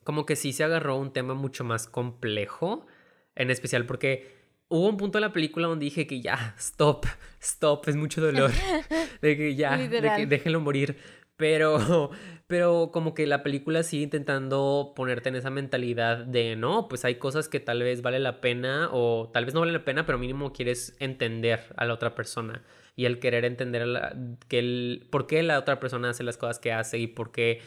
como 0.04 0.26
que 0.26 0.36
sí 0.36 0.54
se 0.54 0.64
agarró 0.64 0.98
un 0.98 1.14
tema 1.14 1.36
mucho 1.36 1.64
más 1.64 1.88
complejo, 1.88 2.88
en 3.36 3.52
especial 3.52 3.86
porque 3.86 4.36
hubo 4.68 4.90
un 4.90 4.98
punto 4.98 5.20
en 5.20 5.26
la 5.26 5.32
película 5.32 5.68
donde 5.68 5.84
dije 5.84 6.08
que 6.08 6.22
ya, 6.22 6.56
stop, 6.58 7.06
stop, 7.40 7.88
es 7.88 7.96
mucho 7.96 8.20
dolor, 8.20 8.50
de 9.22 9.38
que 9.38 9.54
ya, 9.54 9.78
de 9.78 10.12
que 10.16 10.26
déjenlo 10.26 10.60
morir. 10.60 10.98
Pero, 11.36 12.10
pero 12.48 12.92
como 12.94 13.14
que 13.14 13.28
la 13.28 13.44
película 13.44 13.84
sigue 13.84 14.04
intentando 14.04 14.94
ponerte 14.96 15.28
en 15.28 15.36
esa 15.36 15.50
mentalidad 15.50 16.20
de 16.20 16.56
no, 16.56 16.88
pues 16.88 17.04
hay 17.04 17.16
cosas 17.16 17.50
que 17.50 17.60
tal 17.60 17.84
vez 17.84 18.02
vale 18.02 18.20
la 18.20 18.40
pena 18.40 18.90
o 18.92 19.30
tal 19.34 19.44
vez 19.44 19.54
no 19.54 19.60
vale 19.60 19.74
la 19.74 19.84
pena, 19.84 20.06
pero 20.06 20.18
mínimo 20.18 20.54
quieres 20.54 20.96
entender 21.00 21.60
a 21.76 21.86
la 21.86 21.94
otra 21.94 22.16
persona 22.16 22.64
y 22.96 23.04
el 23.06 23.20
querer 23.20 23.44
entender 23.44 23.86
que 24.48 24.60
el, 24.60 25.08
por 25.10 25.28
qué 25.28 25.44
la 25.44 25.60
otra 25.60 25.80
persona 25.80 26.10
hace 26.10 26.24
las 26.24 26.38
cosas 26.38 26.58
que 26.58 26.72
hace 26.72 26.98
y 27.00 27.08
por 27.08 27.32
qué 27.34 27.62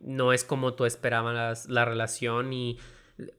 no 0.00 0.32
es 0.32 0.44
como 0.44 0.74
tú 0.74 0.86
esperabas 0.86 1.68
la 1.68 1.84
relación 1.84 2.52
y 2.52 2.78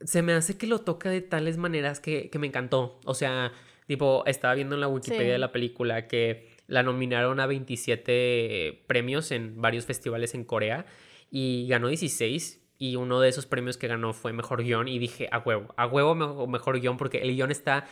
se 0.04 0.22
me 0.22 0.34
hace 0.34 0.58
que 0.58 0.68
lo 0.68 0.80
toca 0.80 1.10
de 1.10 1.22
tales 1.22 1.58
maneras 1.58 2.00
que, 2.00 2.30
que 2.30 2.40
me 2.40 2.48
encantó. 2.48 3.00
O 3.06 3.14
sea, 3.14 3.52
tipo, 3.88 4.24
estaba 4.26 4.54
viendo 4.54 4.76
en 4.76 4.82
la 4.82 4.88
Wikipedia 4.88 5.34
de 5.34 5.40
la 5.40 5.52
película 5.52 6.08
que 6.08 6.55
la 6.68 6.84
nominaron 6.84 7.40
a 7.40 7.48
27 7.48 8.84
premios 8.88 9.32
en 9.32 9.62
varios 9.62 9.86
festivales 9.86 10.34
en 10.34 10.44
Corea 10.44 10.86
y 11.32 11.68
ganó 11.68 11.88
16 11.88 12.62
y 12.78 12.96
uno 12.96 13.22
de 13.22 13.30
esos 13.30 13.46
premios 13.46 13.78
que 13.78 13.88
ganó 13.88 14.14
fue 14.14 14.34
mejor 14.34 14.64
guion 14.64 14.88
y 14.88 15.00
dije, 15.00 15.30
a 15.32 15.40
huevo, 15.40 15.74
a 15.78 15.88
huevo 15.88 16.16
mejor, 16.16 16.48
mejor 16.48 16.80
guion 16.80 16.98
porque 16.98 17.20
el 17.20 17.36
guion 17.36 17.52
está 17.52 17.86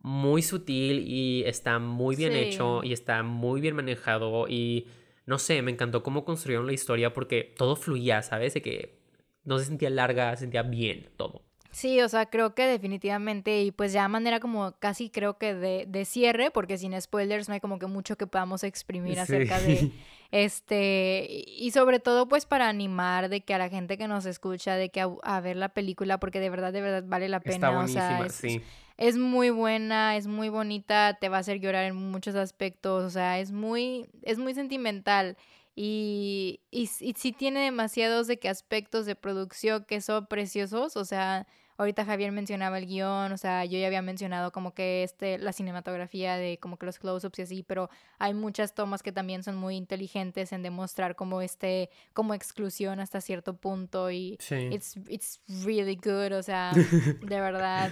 muy 0.00 0.42
sutil 0.42 1.04
y 1.06 1.44
está 1.44 1.78
muy 1.78 2.16
bien 2.16 2.32
hecho 2.32 2.82
y 2.82 2.92
está 2.92 3.22
muy 3.22 3.60
bien 3.60 3.76
manejado 3.76 4.48
y 4.48 4.88
no 5.26 5.38
sé, 5.38 5.62
me 5.62 5.70
encantó 5.70 6.02
cómo 6.02 6.24
construyeron 6.24 6.66
la 6.66 6.72
historia 6.72 7.12
porque 7.12 7.54
todo 7.56 7.76
fluía, 7.76 8.22
¿sabes? 8.22 8.54
De 8.54 8.62
que 8.62 8.98
no 9.44 9.58
se 9.58 9.66
sentía 9.66 9.90
larga, 9.90 10.34
se 10.34 10.40
sentía 10.40 10.62
bien 10.62 11.08
todo. 11.16 11.42
Sí, 11.72 12.02
o 12.02 12.08
sea, 12.10 12.26
creo 12.26 12.54
que 12.54 12.66
definitivamente, 12.66 13.62
y 13.62 13.70
pues 13.70 13.94
ya 13.94 14.06
manera 14.06 14.40
como 14.40 14.72
casi 14.78 15.08
creo 15.08 15.38
que 15.38 15.54
de, 15.54 15.86
de 15.88 16.04
cierre, 16.04 16.50
porque 16.50 16.76
sin 16.76 17.00
spoilers 17.00 17.48
no 17.48 17.54
hay 17.54 17.60
como 17.60 17.78
que 17.78 17.86
mucho 17.86 18.16
que 18.18 18.26
podamos 18.26 18.62
exprimir 18.62 19.18
acerca 19.18 19.58
de 19.58 19.90
este, 20.32 21.44
y 21.46 21.70
sobre 21.70 21.98
todo 21.98 22.28
pues 22.28 22.44
para 22.44 22.68
animar 22.68 23.30
de 23.30 23.40
que 23.40 23.54
a 23.54 23.58
la 23.58 23.70
gente 23.70 23.96
que 23.96 24.06
nos 24.06 24.26
escucha, 24.26 24.76
de 24.76 24.90
que 24.90 25.00
a, 25.22 25.40
ver 25.40 25.56
la 25.56 25.70
película, 25.70 26.20
porque 26.20 26.40
de 26.40 26.50
verdad, 26.50 26.74
de 26.74 26.82
verdad 26.82 27.04
vale 27.06 27.30
la 27.30 27.40
pena. 27.40 27.70
o 27.70 27.88
sea, 27.88 28.26
es, 28.26 28.34
sí. 28.34 28.60
es 28.98 29.16
muy 29.16 29.48
buena, 29.48 30.18
es 30.18 30.26
muy 30.26 30.50
bonita, 30.50 31.16
te 31.18 31.30
va 31.30 31.38
a 31.38 31.40
hacer 31.40 31.58
llorar 31.58 31.86
en 31.86 31.96
muchos 31.96 32.34
aspectos, 32.34 33.02
o 33.02 33.10
sea, 33.10 33.38
es 33.40 33.50
muy, 33.50 34.06
es 34.20 34.36
muy 34.36 34.52
sentimental. 34.52 35.38
Y, 35.74 36.60
y, 36.70 36.82
y 37.00 37.14
sí 37.14 37.32
tiene 37.32 37.60
demasiados 37.60 38.26
de 38.26 38.38
que 38.38 38.50
aspectos 38.50 39.06
de 39.06 39.16
producción 39.16 39.86
que 39.86 40.02
son 40.02 40.26
preciosos, 40.26 40.98
o 40.98 41.06
sea, 41.06 41.46
Ahorita 41.82 42.04
Javier 42.04 42.30
mencionaba 42.30 42.78
el 42.78 42.86
guion, 42.86 43.32
o 43.32 43.36
sea, 43.36 43.64
yo 43.64 43.76
ya 43.76 43.88
había 43.88 44.02
mencionado 44.02 44.52
como 44.52 44.72
que 44.72 45.02
este, 45.02 45.36
la 45.38 45.52
cinematografía 45.52 46.36
de 46.36 46.58
como 46.58 46.76
que 46.76 46.86
los 46.86 47.00
close-ups 47.00 47.40
y 47.40 47.42
así, 47.42 47.62
pero 47.64 47.90
hay 48.20 48.34
muchas 48.34 48.72
tomas 48.72 49.02
que 49.02 49.10
también 49.10 49.42
son 49.42 49.56
muy 49.56 49.74
inteligentes 49.74 50.52
en 50.52 50.62
demostrar 50.62 51.16
como 51.16 51.42
este, 51.42 51.90
como 52.12 52.34
exclusión 52.34 53.00
hasta 53.00 53.20
cierto 53.20 53.56
punto 53.56 54.12
y 54.12 54.38
it's, 54.70 54.96
it's 55.08 55.40
really 55.64 55.96
good, 55.96 56.32
o 56.38 56.42
sea, 56.44 56.70
de 57.20 57.40
verdad. 57.40 57.90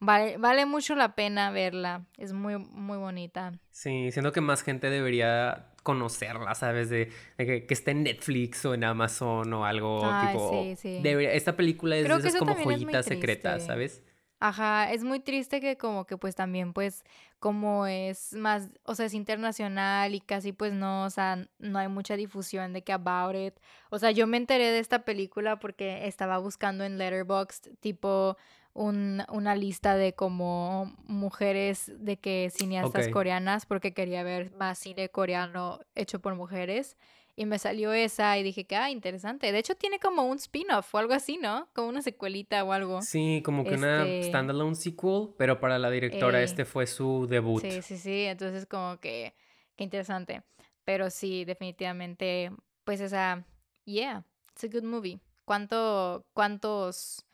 Vale, 0.00 0.38
vale 0.38 0.64
mucho 0.64 0.94
la 0.94 1.14
pena 1.14 1.50
verla. 1.50 2.06
Es 2.16 2.32
muy, 2.32 2.56
muy 2.56 2.96
bonita. 2.96 3.52
Sí, 3.70 4.10
siento 4.12 4.32
que 4.32 4.40
más 4.40 4.62
gente 4.62 4.88
debería 4.88 5.66
conocerla, 5.82 6.54
¿sabes? 6.54 6.88
De, 6.88 7.10
que, 7.36 7.66
que, 7.66 7.74
esté 7.74 7.90
en 7.90 8.04
Netflix 8.04 8.64
o 8.64 8.74
en 8.74 8.84
Amazon 8.84 9.52
o 9.52 9.64
algo 9.64 10.00
tipo. 10.26 10.50
Sí, 10.52 10.76
sí. 10.76 11.02
esta 11.04 11.56
película 11.56 11.96
es 11.96 12.08
esas 12.08 12.36
como 12.36 12.54
joyitas 12.54 13.06
secretas, 13.06 13.66
¿sabes? 13.66 14.02
Ajá, 14.42 14.90
es 14.90 15.04
muy 15.04 15.20
triste 15.20 15.60
que 15.60 15.76
como 15.76 16.06
que 16.06 16.16
pues 16.16 16.34
también 16.34 16.72
pues 16.72 17.04
como 17.38 17.86
es 17.86 18.32
más, 18.32 18.70
o 18.84 18.94
sea, 18.94 19.04
es 19.04 19.12
internacional 19.12 20.14
y 20.14 20.20
casi 20.20 20.54
pues 20.54 20.72
no, 20.72 21.04
o 21.04 21.10
sea, 21.10 21.46
no 21.58 21.78
hay 21.78 21.88
mucha 21.88 22.16
difusión 22.16 22.72
de 22.72 22.82
que 22.82 22.94
about 22.94 23.36
it. 23.36 23.54
O 23.90 23.98
sea, 23.98 24.12
yo 24.12 24.26
me 24.26 24.38
enteré 24.38 24.70
de 24.70 24.78
esta 24.78 25.04
película 25.04 25.58
porque 25.58 26.06
estaba 26.06 26.38
buscando 26.38 26.84
en 26.84 26.96
Letterboxd 26.96 27.76
tipo 27.80 28.38
un, 28.72 29.22
una 29.28 29.56
lista 29.56 29.96
de 29.96 30.14
como 30.14 30.94
mujeres 31.06 31.92
de 31.98 32.18
que 32.18 32.50
cineastas 32.54 33.08
coreanas 33.08 33.66
porque 33.66 33.92
quería 33.92 34.22
ver 34.22 34.52
más 34.52 34.78
cine 34.78 35.08
coreano 35.08 35.80
hecho 35.94 36.20
por 36.20 36.34
mujeres 36.34 36.96
y 37.36 37.46
me 37.46 37.58
salió 37.58 37.92
esa 37.94 38.36
y 38.36 38.42
dije 38.42 38.64
que, 38.64 38.76
ah, 38.76 38.90
interesante. 38.90 39.50
De 39.50 39.58
hecho 39.58 39.74
tiene 39.74 39.98
como 39.98 40.24
un 40.24 40.36
spin-off 40.36 40.94
o 40.94 40.98
algo 40.98 41.14
así, 41.14 41.38
¿no? 41.38 41.68
Como 41.72 41.88
una 41.88 42.02
secuelita 42.02 42.62
o 42.64 42.72
algo. 42.72 43.00
Sí, 43.00 43.40
como 43.44 43.64
que 43.64 43.76
una 43.76 44.06
este 44.06 44.28
standalone 44.28 44.74
sequel, 44.74 45.30
pero 45.38 45.58
para 45.58 45.78
la 45.78 45.90
directora 45.90 46.42
este 46.42 46.66
fue 46.66 46.86
su 46.86 47.26
debut. 47.28 47.62
Sí, 47.62 47.82
sí, 47.82 47.96
sí, 47.96 48.24
entonces 48.24 48.66
como 48.66 48.98
que, 49.00 49.34
qué 49.76 49.84
interesante. 49.84 50.42
Pero 50.84 51.08
sí, 51.08 51.46
definitivamente, 51.46 52.52
pues 52.84 53.00
esa, 53.00 53.44
yeah, 53.84 54.24
it's 54.52 54.64
a 54.64 54.68
good 54.68 54.84
movie. 54.84 55.18
¿Cuánto, 55.46 56.26
cuántos 56.34 57.24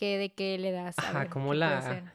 ¿Qué, 0.00 0.16
¿De 0.16 0.32
qué 0.32 0.56
le 0.56 0.72
das? 0.72 0.98
Ajá, 0.98 1.28
como 1.28 1.52
la... 1.52 2.14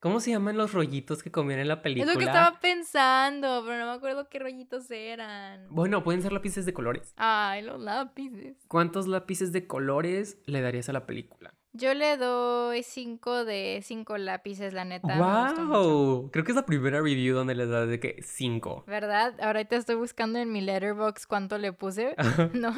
¿Cómo 0.00 0.20
se 0.20 0.30
llaman 0.30 0.56
los 0.56 0.72
rollitos 0.72 1.22
que 1.22 1.30
comían 1.30 1.60
en 1.60 1.68
la 1.68 1.82
película? 1.82 2.10
Es 2.10 2.16
lo 2.16 2.18
que 2.18 2.24
estaba 2.24 2.58
pensando, 2.60 3.62
pero 3.66 3.78
no 3.78 3.90
me 3.90 3.92
acuerdo 3.92 4.30
qué 4.30 4.38
rollitos 4.38 4.90
eran. 4.90 5.66
Bueno, 5.68 6.02
pueden 6.02 6.22
ser 6.22 6.32
lápices 6.32 6.64
de 6.64 6.72
colores. 6.72 7.12
Ay, 7.18 7.60
los 7.60 7.78
lápices. 7.78 8.56
¿Cuántos 8.68 9.06
lápices 9.06 9.52
de 9.52 9.66
colores 9.66 10.38
le 10.46 10.62
darías 10.62 10.88
a 10.88 10.94
la 10.94 11.04
película? 11.04 11.52
Yo 11.74 11.92
le 11.92 12.16
doy 12.16 12.82
cinco 12.82 13.44
de 13.44 13.80
cinco 13.82 14.16
lápices, 14.16 14.72
la 14.72 14.86
neta. 14.86 15.18
¡Wow! 15.18 16.30
Creo 16.30 16.42
que 16.42 16.52
es 16.52 16.56
la 16.56 16.64
primera 16.64 17.02
review 17.02 17.36
donde 17.36 17.54
le 17.54 17.66
das 17.66 17.86
de 17.86 18.00
que 18.00 18.22
cinco. 18.22 18.82
¿Verdad? 18.86 19.38
Ahorita 19.42 19.76
estoy 19.76 19.96
buscando 19.96 20.38
en 20.38 20.50
mi 20.50 20.62
letterbox 20.62 21.26
cuánto 21.26 21.58
le 21.58 21.74
puse. 21.74 22.16
no. 22.54 22.74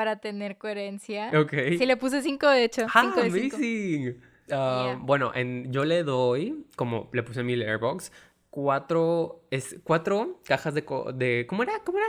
Para 0.00 0.16
tener 0.16 0.56
coherencia. 0.56 1.30
Ok. 1.38 1.52
Sí, 1.76 1.84
le 1.84 1.98
puse 1.98 2.22
5 2.22 2.48
de 2.48 2.64
hecho. 2.64 2.86
Ah, 2.94 3.12
amazing. 3.18 4.16
Uh, 4.48 4.98
bueno, 5.00 5.30
en, 5.34 5.70
yo 5.70 5.84
le 5.84 6.04
doy, 6.04 6.64
como 6.74 7.10
le 7.12 7.22
puse 7.22 7.40
en 7.40 7.46
mi 7.46 7.54
letterbox, 7.54 8.10
cuatro, 8.48 9.42
es, 9.50 9.76
cuatro 9.84 10.40
cajas 10.46 10.72
de, 10.72 10.86
de... 11.16 11.46
¿Cómo 11.46 11.64
era? 11.64 11.80
¿Cómo 11.84 11.98
era? 11.98 12.06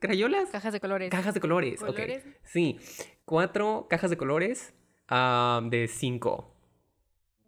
¿Crayolas? 0.00 0.50
Cajas 0.50 0.74
de 0.74 0.80
colores. 0.80 1.10
Cajas 1.10 1.32
de 1.32 1.40
colores, 1.40 1.80
¿Colores? 1.80 2.26
ok. 2.26 2.32
Sí, 2.44 2.78
cuatro 3.24 3.86
cajas 3.88 4.10
de 4.10 4.18
colores 4.18 4.74
uh, 5.10 5.66
de 5.66 5.88
cinco. 5.88 6.54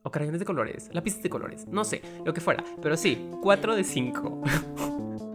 O 0.05 0.11
crayones 0.11 0.41
de 0.41 0.47
colores, 0.47 0.89
lápices 0.95 1.23
de 1.23 1.29
colores, 1.29 1.69
no 1.69 1.85
sé, 1.85 2.01
lo 2.25 2.33
que 2.33 2.41
fuera. 2.41 2.65
Pero 2.81 2.97
sí, 2.97 3.29
cuatro 3.43 3.77
de 3.77 3.85
cinco. 3.85 4.41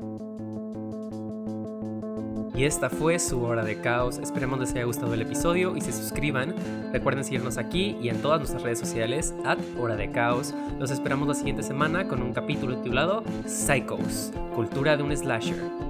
Y 2.58 2.66
esta 2.66 2.90
fue 2.90 3.20
su 3.20 3.44
hora 3.44 3.64
de 3.64 3.80
caos. 3.80 4.18
Esperemos 4.18 4.60
les 4.60 4.72
haya 4.72 4.86
gustado 4.86 5.14
el 5.14 5.22
episodio 5.22 5.78
y 5.78 5.82
se 5.82 5.94
suscriban. 5.94 6.56
Recuerden 6.92 7.24
seguirnos 7.24 7.60
aquí 7.60 7.96
y 8.02 8.10
en 8.10 8.20
todas 8.20 8.40
nuestras 8.40 8.64
redes 8.64 8.80
sociales, 8.80 9.36
at 9.46 9.60
hora 9.80 9.96
de 9.96 10.10
caos. 10.10 10.56
Los 10.80 10.90
esperamos 10.90 11.28
la 11.28 11.36
siguiente 11.36 11.62
semana 11.62 12.08
con 12.08 12.20
un 12.24 12.34
capítulo 12.34 12.78
titulado 12.78 13.24
Psychos, 13.46 14.34
cultura 14.56 14.98
de 14.98 15.04
un 15.04 15.16
slasher. 15.16 15.87